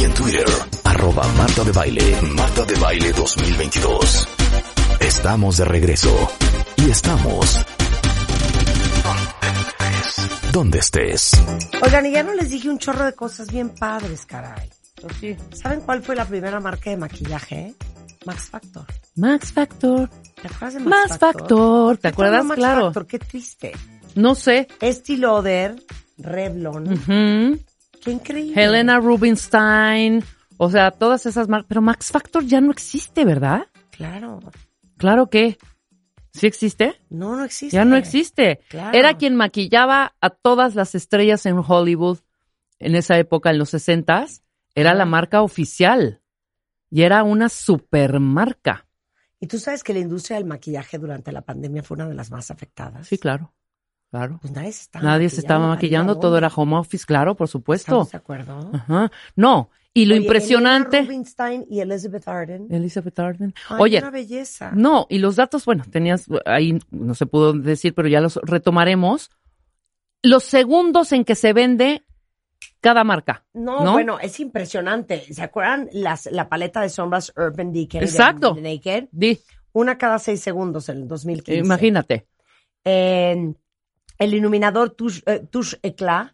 Y 0.00 0.04
en 0.04 0.14
Twitter, 0.14 0.46
arroba 0.84 1.26
Marta 1.36 1.62
de 1.62 1.72
Baile. 1.72 2.22
Marta 2.34 2.64
de 2.64 2.74
Baile 2.76 3.12
2022. 3.12 4.28
Estamos 5.00 5.58
de 5.58 5.64
regreso. 5.66 6.30
Y 6.76 6.90
estamos... 6.90 7.64
Donde 10.52 10.78
estés. 10.78 11.30
Oigan, 11.82 12.06
y 12.06 12.12
ya 12.12 12.22
no 12.22 12.34
les 12.34 12.50
dije 12.50 12.68
un 12.70 12.78
chorro 12.78 13.04
de 13.04 13.12
cosas 13.12 13.52
bien 13.52 13.68
padres, 13.70 14.26
caray. 14.26 14.68
Pues 15.00 15.16
sí. 15.20 15.36
¿Saben 15.52 15.80
cuál 15.82 16.02
fue 16.02 16.16
la 16.16 16.24
primera 16.24 16.58
marca 16.60 16.90
de 16.90 16.96
maquillaje? 16.96 17.74
Max 18.26 18.48
Factor. 18.50 18.86
Max 19.16 19.52
Factor. 19.52 20.08
¿Te 20.40 20.48
acuerdas 20.48 20.74
de 20.74 20.80
Max, 20.80 21.08
Max 21.10 21.18
Factor. 21.20 21.96
¿Te 21.98 22.12
¿Cuándo 22.12 22.38
acuerdas? 22.38 22.44
Max 22.46 22.58
Claro. 22.58 22.84
Factor? 22.86 23.06
Qué 23.06 23.18
triste. 23.18 23.72
No 24.16 24.34
sé. 24.34 24.66
Estee 24.80 25.18
Lauder, 25.18 25.76
Revlon. 26.18 27.60
Qué 28.00 28.10
increíble. 28.10 28.62
Helena 28.62 28.98
Rubinstein. 28.98 30.24
O 30.56 30.70
sea, 30.70 30.90
todas 30.90 31.26
esas 31.26 31.48
marcas. 31.48 31.68
Pero 31.68 31.82
Max 31.82 32.10
Factor 32.10 32.44
ya 32.44 32.60
no 32.60 32.70
existe, 32.70 33.24
¿verdad? 33.24 33.66
Claro. 33.90 34.40
Claro 34.96 35.28
que. 35.28 35.58
¿Sí 36.32 36.46
existe? 36.46 37.00
No, 37.08 37.36
no 37.36 37.44
existe. 37.44 37.76
Ya 37.76 37.84
no 37.84 37.96
existe. 37.96 38.60
Claro. 38.68 38.96
Era 38.96 39.14
quien 39.14 39.34
maquillaba 39.34 40.14
a 40.20 40.30
todas 40.30 40.74
las 40.74 40.94
estrellas 40.94 41.44
en 41.46 41.56
Hollywood 41.66 42.18
en 42.78 42.94
esa 42.94 43.18
época, 43.18 43.50
en 43.50 43.58
los 43.58 43.70
sesentas. 43.70 44.42
Era 44.74 44.94
la 44.94 45.04
marca 45.06 45.42
oficial. 45.42 46.22
Y 46.90 47.02
era 47.02 47.22
una 47.24 47.48
supermarca. 47.48 48.86
Y 49.40 49.46
tú 49.46 49.58
sabes 49.58 49.82
que 49.82 49.94
la 49.94 50.00
industria 50.00 50.36
del 50.36 50.46
maquillaje 50.46 50.98
durante 50.98 51.32
la 51.32 51.40
pandemia 51.40 51.82
fue 51.82 51.96
una 51.96 52.08
de 52.08 52.14
las 52.14 52.30
más 52.30 52.50
afectadas. 52.50 53.08
Sí, 53.08 53.16
claro. 53.16 53.54
Claro. 54.10 54.38
Pues 54.40 54.52
nadie 54.52 54.72
se 54.72 54.82
estaba 54.82 55.04
Nadie 55.04 55.28
se 55.28 55.40
estaba 55.40 55.68
maquillando, 55.68 56.18
todo 56.18 56.36
era 56.36 56.48
home 56.54 56.76
office, 56.76 57.06
claro, 57.06 57.36
por 57.36 57.46
supuesto. 57.48 58.02
¿Estamos 58.02 58.10
de 58.10 58.18
acuerdo? 58.18 58.70
Ajá. 58.74 59.12
No, 59.36 59.70
y 59.94 60.04
lo 60.06 60.14
Oye, 60.14 60.22
impresionante. 60.22 60.98
Elena 60.98 61.06
Rubinstein 61.12 61.66
y 61.70 61.80
Elizabeth 61.80 62.26
Arden. 62.28 62.66
Elizabeth 62.70 63.18
Arden. 63.20 63.54
Ay, 63.68 63.76
Oye, 63.80 63.98
una 63.98 64.10
belleza. 64.10 64.72
no, 64.74 65.06
y 65.08 65.18
los 65.18 65.36
datos, 65.36 65.64
bueno, 65.64 65.84
tenías 65.88 66.26
ahí, 66.44 66.78
no 66.90 67.14
se 67.14 67.26
pudo 67.26 67.52
decir, 67.52 67.94
pero 67.94 68.08
ya 68.08 68.20
los 68.20 68.36
retomaremos. 68.42 69.30
Los 70.22 70.42
segundos 70.44 71.12
en 71.12 71.24
que 71.24 71.34
se 71.34 71.52
vende 71.52 72.04
cada 72.80 73.04
marca. 73.04 73.44
No, 73.54 73.84
¿no? 73.84 73.92
bueno, 73.92 74.18
es 74.20 74.38
impresionante. 74.40 75.32
¿Se 75.32 75.42
acuerdan 75.42 75.88
las, 75.92 76.26
la 76.32 76.48
paleta 76.48 76.80
de 76.82 76.88
sombras 76.88 77.32
Urban 77.36 77.72
Decay 77.72 78.00
de- 78.00 78.06
Exacto. 78.06 78.54
de 78.54 78.60
Naked? 78.62 79.04
Di, 79.12 79.38
Una 79.72 79.96
cada 79.98 80.18
seis 80.18 80.40
segundos 80.40 80.88
en 80.88 80.98
el 80.98 81.08
2015. 81.08 81.54
imagínate. 81.64 82.26
En 82.84 83.56
el 84.20 84.34
iluminador 84.34 84.90
Touche, 84.90 85.22
eh, 85.26 85.40
Touche 85.50 85.78
Eclat 85.82 86.32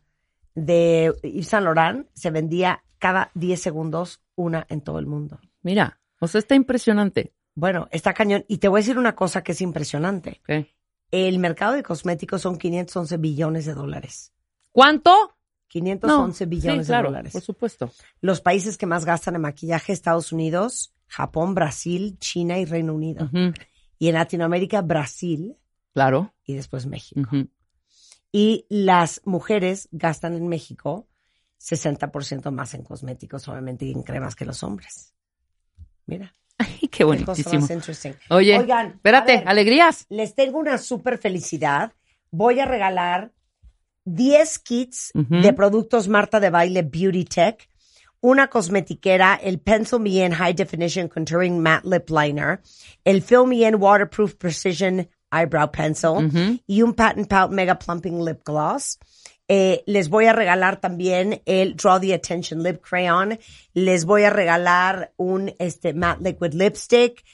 de 0.55 1.14
Yves 1.22 1.49
Saint 1.49 1.64
Laurent 1.64 2.07
se 2.12 2.31
vendía 2.31 2.83
cada 2.99 3.31
10 3.35 3.61
segundos 3.61 4.20
una 4.35 4.66
en 4.68 4.81
todo 4.83 4.99
el 4.99 5.07
mundo. 5.07 5.38
Mira, 5.62 5.99
o 6.20 6.27
sea, 6.29 6.38
está 6.38 6.55
impresionante. 6.55 7.33
Bueno, 7.55 7.88
está 7.90 8.12
cañón. 8.12 8.44
Y 8.49 8.59
te 8.59 8.68
voy 8.68 8.79
a 8.79 8.83
decir 8.83 8.99
una 8.99 9.14
cosa 9.14 9.42
que 9.42 9.53
es 9.53 9.61
impresionante. 9.62 10.40
¿Qué? 10.46 10.75
El 11.11 11.38
mercado 11.38 11.72
de 11.72 11.83
cosméticos 11.83 12.42
son 12.42 12.59
511 12.59 13.16
billones 13.16 13.64
de 13.66 13.75
dólares. 13.75 14.33
¿Cuánto? 14.72 15.37
511 15.68 16.44
No, 16.44 16.51
billones 16.51 16.87
sí, 16.87 16.90
claro, 16.90 17.05
de 17.09 17.09
dólares. 17.12 17.33
por 17.33 17.42
supuesto. 17.42 17.90
Los 18.20 18.40
países 18.40 18.77
que 18.77 18.87
más 18.87 19.05
gastan 19.05 19.35
en 19.37 19.40
maquillaje, 19.42 19.92
Estados 19.92 20.33
Unidos, 20.33 20.94
Japón, 21.07 21.55
Brasil, 21.55 22.16
China 22.18 22.59
y 22.59 22.64
Reino 22.64 22.94
Unido. 22.94 23.31
Y 23.99 24.09
en 24.09 24.14
Latinoamérica, 24.14 24.83
Brasil 24.83 25.57
Claro. 25.94 26.35
y 26.44 26.55
después 26.55 26.87
México. 26.87 27.29
Y 28.37 28.66
las 28.68 29.22
mujeres 29.25 29.88
gastan 29.92 30.35
en 30.35 30.46
México 30.46 31.09
60% 31.59 32.51
más 32.51 32.75
en 32.75 32.83
cosméticos, 32.83 33.49
obviamente, 33.49 33.87
y 33.87 33.92
en 33.92 34.03
cremas 34.03 34.37
que 34.37 34.44
los 34.44 34.62
hombres. 34.62 35.14
Mira, 36.05 36.35
Ay, 36.59 36.87
qué 36.90 37.03
interesting. 37.03 38.12
Oye, 38.29 38.59
Oigan, 38.59 38.88
espérate, 38.88 39.38
ver, 39.38 39.49
alegrías. 39.49 40.05
les 40.11 40.35
tengo 40.35 40.59
una 40.59 40.77
super 40.77 41.16
felicidad. 41.16 41.94
Voy 42.31 42.61
a 42.61 42.66
regalar 42.66 43.33
10 44.05 44.59
kits 44.59 45.12
de 45.14 45.53
productos 45.55 46.07
Marta 46.07 46.38
de 46.38 46.51
Baile 46.51 46.83
Beauty 46.83 47.25
Tech, 47.25 47.70
una 48.20 48.49
cosmetiquera, 48.49 49.40
el 49.42 49.61
Pencil 49.61 49.99
Me 49.99 50.22
In 50.22 50.33
High 50.33 50.53
Definition 50.53 51.09
Contouring 51.09 51.59
Matte 51.59 51.87
Lip 51.87 52.11
Liner, 52.11 52.61
el 53.03 53.22
Fill 53.22 53.46
Me 53.46 53.66
In 53.66 53.77
Waterproof 53.77 54.35
Precision 54.35 55.09
Eyebrow 55.40 55.70
Pencil 55.70 56.61
y 56.66 56.83
un 56.83 56.94
Pat 56.94 57.16
and 57.16 57.29
Pout 57.29 57.51
Mega 57.51 57.79
Plumping 57.79 58.25
Lip 58.25 58.42
Gloss. 58.44 58.99
Eh, 59.49 59.85
les 59.87 60.09
voy 60.09 60.27
a 60.27 60.33
regalar 60.33 60.81
también 60.81 61.40
el 61.46 61.77
Draw 61.77 62.01
the 62.01 62.14
Attention 62.14 62.62
Lip 62.62 62.83
Crayon. 62.83 63.38
Les 63.75 64.05
voy 64.05 64.25
a 64.25 64.31
regalar 64.31 65.12
un 65.16 65.55
este, 65.59 65.94
Matte 65.94 66.22
Liquid 66.22 66.53
Lipstick. 66.55 67.25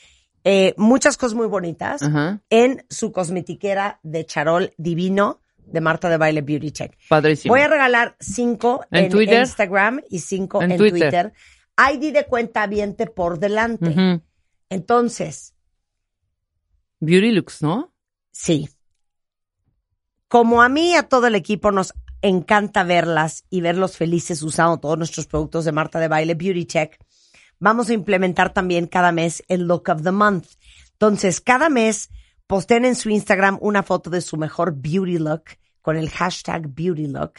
Eh, 0.45 0.75
muchas 0.77 1.17
cosas 1.17 1.35
muy 1.35 1.47
bonitas 1.47 2.03
en 2.51 2.85
su 2.91 3.12
cosmetiquera 3.12 4.01
de 4.03 4.27
charol 4.27 4.73
divino 4.77 5.41
de 5.65 5.81
Marta 5.81 6.09
de 6.09 6.17
Baile 6.17 6.43
Beauty 6.43 6.73
Tech. 6.73 6.99
Padrísimo. 7.09 7.55
Voy 7.55 7.61
a 7.61 7.69
regalar 7.69 8.17
cinco 8.19 8.85
¿En 8.91 9.05
en, 9.05 9.11
Twitter? 9.11 9.41
Instagram 9.41 10.01
y 10.11 10.19
cinco 10.19 10.61
En 10.61 10.73
en, 10.73 10.79
Twitter. 10.79 11.01
Twitter. 11.01 11.33
ID 11.95 12.12
de 12.12 12.27
cuenta 12.27 12.67
viente 12.67 13.07
por 13.07 13.38
delante. 13.38 14.21
Entonces, 14.69 15.55
Beauty 17.01 17.31
Looks, 17.31 17.62
¿no? 17.62 17.91
Sí. 18.33 18.68
Como 20.29 20.62
a 20.62 20.68
mí 20.68 20.92
y 20.92 20.95
a 20.95 21.05
todo 21.05 21.27
el 21.27 21.35
equipo 21.35 21.71
nos 21.71 21.92
encanta 22.23 22.85
verlas 22.85 23.45
y 23.51 23.61
verlos 23.61 23.97
felices 23.97 24.42
usando 24.42 24.79
todos 24.79 24.97
nuestros 24.97 25.27
productos 25.27 25.64
de 25.64 25.73
Marta 25.73 26.01
de 26.01 26.09
Baile 26.09 26.35
Beauty 26.35 26.64
Tech, 26.64 26.99
vamos 27.59 27.90
a 27.90 27.95
implementar 27.95 28.53
también 28.53 28.87
cada 28.87 29.12
mes 29.12 29.42
el 29.49 29.66
Look 29.66 29.88
of 29.88 30.03
the 30.03 30.12
Month. 30.12 30.47
Entonces, 30.92 31.40
cada 31.40 31.68
mes 31.68 32.11
posten 32.47 32.85
en 32.85 32.95
su 32.95 33.11
Instagram 33.11 33.59
una 33.61 33.83
foto 33.83 34.11
de 34.11 34.21
su 34.21 34.37
mejor 34.37 34.75
beauty 34.77 35.18
look 35.18 35.45
con 35.81 35.97
el 35.97 36.11
hashtag 36.11 36.68
beauty 36.68 37.07
look, 37.07 37.35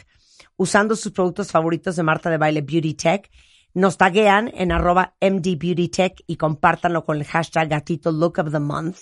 usando 0.56 0.96
sus 0.96 1.12
productos 1.12 1.50
favoritos 1.50 1.96
de 1.96 2.02
Marta 2.02 2.30
de 2.30 2.36
Baile 2.36 2.62
Beauty 2.62 2.94
Tech. 2.94 3.30
Nos 3.72 3.96
taguean 3.96 4.52
en 4.54 4.70
arroba 4.70 5.14
MD 5.20 5.56
Beauty 5.58 5.90
y 6.26 6.36
compártanlo 6.36 7.04
con 7.04 7.16
el 7.16 7.24
hashtag 7.24 7.68
gatito 7.68 8.12
look 8.12 8.38
of 8.38 8.52
the 8.52 8.60
month. 8.60 8.98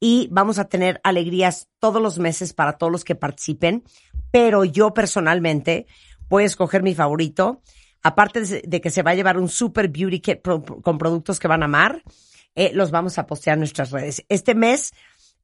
Y 0.00 0.28
vamos 0.32 0.58
a 0.58 0.64
tener 0.64 1.00
alegrías 1.04 1.68
todos 1.78 2.02
los 2.02 2.18
meses 2.18 2.54
para 2.54 2.78
todos 2.78 2.90
los 2.90 3.04
que 3.04 3.14
participen, 3.14 3.84
pero 4.30 4.64
yo 4.64 4.94
personalmente 4.94 5.86
voy 6.28 6.44
a 6.44 6.46
escoger 6.46 6.82
mi 6.82 6.94
favorito, 6.94 7.60
aparte 8.02 8.62
de 8.62 8.80
que 8.80 8.90
se 8.90 9.02
va 9.02 9.10
a 9.10 9.14
llevar 9.14 9.38
un 9.38 9.48
super 9.48 9.88
beauty 9.88 10.20
kit 10.20 10.40
con 10.82 10.98
productos 10.98 11.38
que 11.38 11.48
van 11.48 11.62
a 11.62 11.66
amar, 11.66 12.02
eh, 12.54 12.72
los 12.72 12.90
vamos 12.90 13.18
a 13.18 13.26
postear 13.26 13.54
en 13.54 13.60
nuestras 13.60 13.90
redes. 13.90 14.24
Este 14.28 14.54
mes 14.54 14.92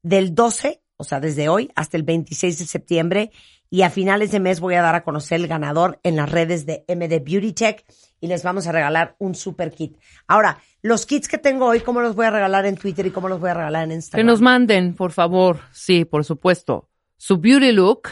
del 0.01 0.33
12, 0.33 0.81
o 0.97 1.03
sea, 1.03 1.19
desde 1.19 1.49
hoy 1.49 1.69
hasta 1.75 1.97
el 1.97 2.03
26 2.03 2.59
de 2.59 2.65
septiembre, 2.65 3.31
y 3.69 3.81
a 3.81 3.89
finales 3.89 4.31
de 4.31 4.39
mes 4.39 4.59
voy 4.59 4.75
a 4.75 4.81
dar 4.81 4.95
a 4.95 5.03
conocer 5.03 5.41
el 5.41 5.47
ganador 5.47 5.99
en 6.03 6.15
las 6.15 6.31
redes 6.31 6.65
de 6.65 6.85
MD 6.87 7.23
Beauty 7.23 7.53
Tech 7.53 7.85
y 8.19 8.27
les 8.27 8.43
vamos 8.43 8.67
a 8.67 8.71
regalar 8.71 9.15
un 9.19 9.35
super 9.35 9.71
kit. 9.71 9.97
Ahora, 10.27 10.59
los 10.81 11.05
kits 11.05 11.27
que 11.27 11.37
tengo 11.37 11.65
hoy, 11.65 11.81
¿cómo 11.81 12.01
los 12.01 12.15
voy 12.15 12.25
a 12.25 12.31
regalar 12.31 12.65
en 12.65 12.77
Twitter 12.77 13.05
y 13.05 13.11
cómo 13.11 13.27
los 13.27 13.39
voy 13.39 13.49
a 13.49 13.53
regalar 13.53 13.83
en 13.83 13.91
Instagram? 13.93 14.25
Que 14.25 14.31
nos 14.31 14.41
manden, 14.41 14.95
por 14.95 15.11
favor. 15.11 15.59
Sí, 15.71 16.05
por 16.05 16.23
supuesto. 16.23 16.89
Su 17.17 17.37
beauty 17.37 17.71
look. 17.71 18.09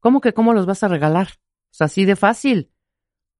¿Cómo 0.00 0.20
que 0.20 0.32
cómo 0.32 0.54
los 0.54 0.66
vas 0.66 0.82
a 0.82 0.88
regalar? 0.88 1.28
O 1.70 1.74
sea, 1.74 1.86
así 1.86 2.04
de 2.04 2.16
fácil. 2.16 2.70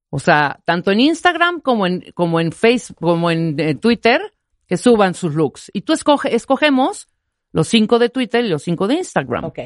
O 0.09 0.19
sea, 0.19 0.59
tanto 0.65 0.91
en 0.91 0.99
Instagram 0.99 1.61
como 1.61 1.87
en, 1.87 2.11
como 2.13 2.39
en 2.39 2.51
Facebook, 2.51 2.97
como 2.99 3.31
en, 3.31 3.59
en 3.59 3.79
Twitter, 3.79 4.33
que 4.67 4.77
suban 4.77 5.13
sus 5.13 5.35
looks. 5.35 5.71
Y 5.73 5.81
tú 5.81 5.93
escoge, 5.93 6.35
escogemos 6.35 7.07
los 7.51 7.67
cinco 7.67 7.97
de 7.97 8.09
Twitter 8.09 8.45
y 8.45 8.49
los 8.49 8.63
cinco 8.63 8.87
de 8.87 8.95
Instagram. 8.95 9.45
Ok 9.45 9.59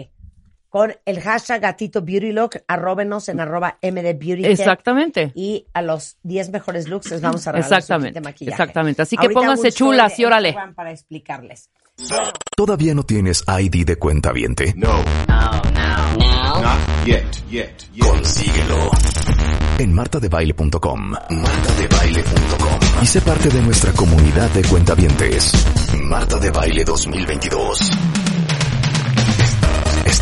con 0.74 0.92
el 1.06 1.22
hashtag 1.22 1.62
gatito 1.62 2.02
beauty 2.02 2.32
look, 2.32 2.64
arróbenos 2.68 3.30
en 3.30 3.40
arroba 3.40 3.78
mdbeauty. 3.84 4.44
Exactamente. 4.44 5.32
Y 5.36 5.68
a 5.72 5.84
los 5.84 6.18
10 6.24 6.50
mejores 6.50 6.88
looks 6.88 7.12
les 7.12 7.22
vamos 7.22 7.46
a 7.46 7.52
regalar 7.52 7.78
exactamente, 7.78 8.20
de 8.20 8.22
maquillaje. 8.24 8.54
Exactamente. 8.60 9.04
Así 9.04 9.16
que 9.16 9.30
pónganse 9.30 9.72
chulas 9.72 10.18
y 10.18 10.26
órale. 10.26 10.56
Para 10.74 10.90
explicarles. 10.90 11.70
¿Todavía 12.58 12.96
no 12.96 13.04
tienes 13.04 13.44
ID 13.48 13.86
de 13.86 13.98
cuenta 13.98 14.32
viente? 14.32 14.74
No. 14.76 15.04
No, 15.28 15.52
no, 15.76 16.18
no. 16.18 16.62
Not 16.64 17.06
yet, 17.06 17.24
yet, 17.52 17.70
yet. 17.94 18.08
Consíguelo. 18.08 18.90
En 19.78 19.94
martadebaile.com. 19.94 21.12
Martadebaile.com. 21.12 22.80
Y 23.00 23.06
sé 23.06 23.22
parte 23.22 23.50
de 23.50 23.62
nuestra 23.62 23.92
comunidad 23.92 24.50
de 24.50 24.64
cuentavientes. 24.64 25.54
Marta 26.02 26.40
de 26.40 26.50
Baile 26.50 26.84
2022. 26.84 27.92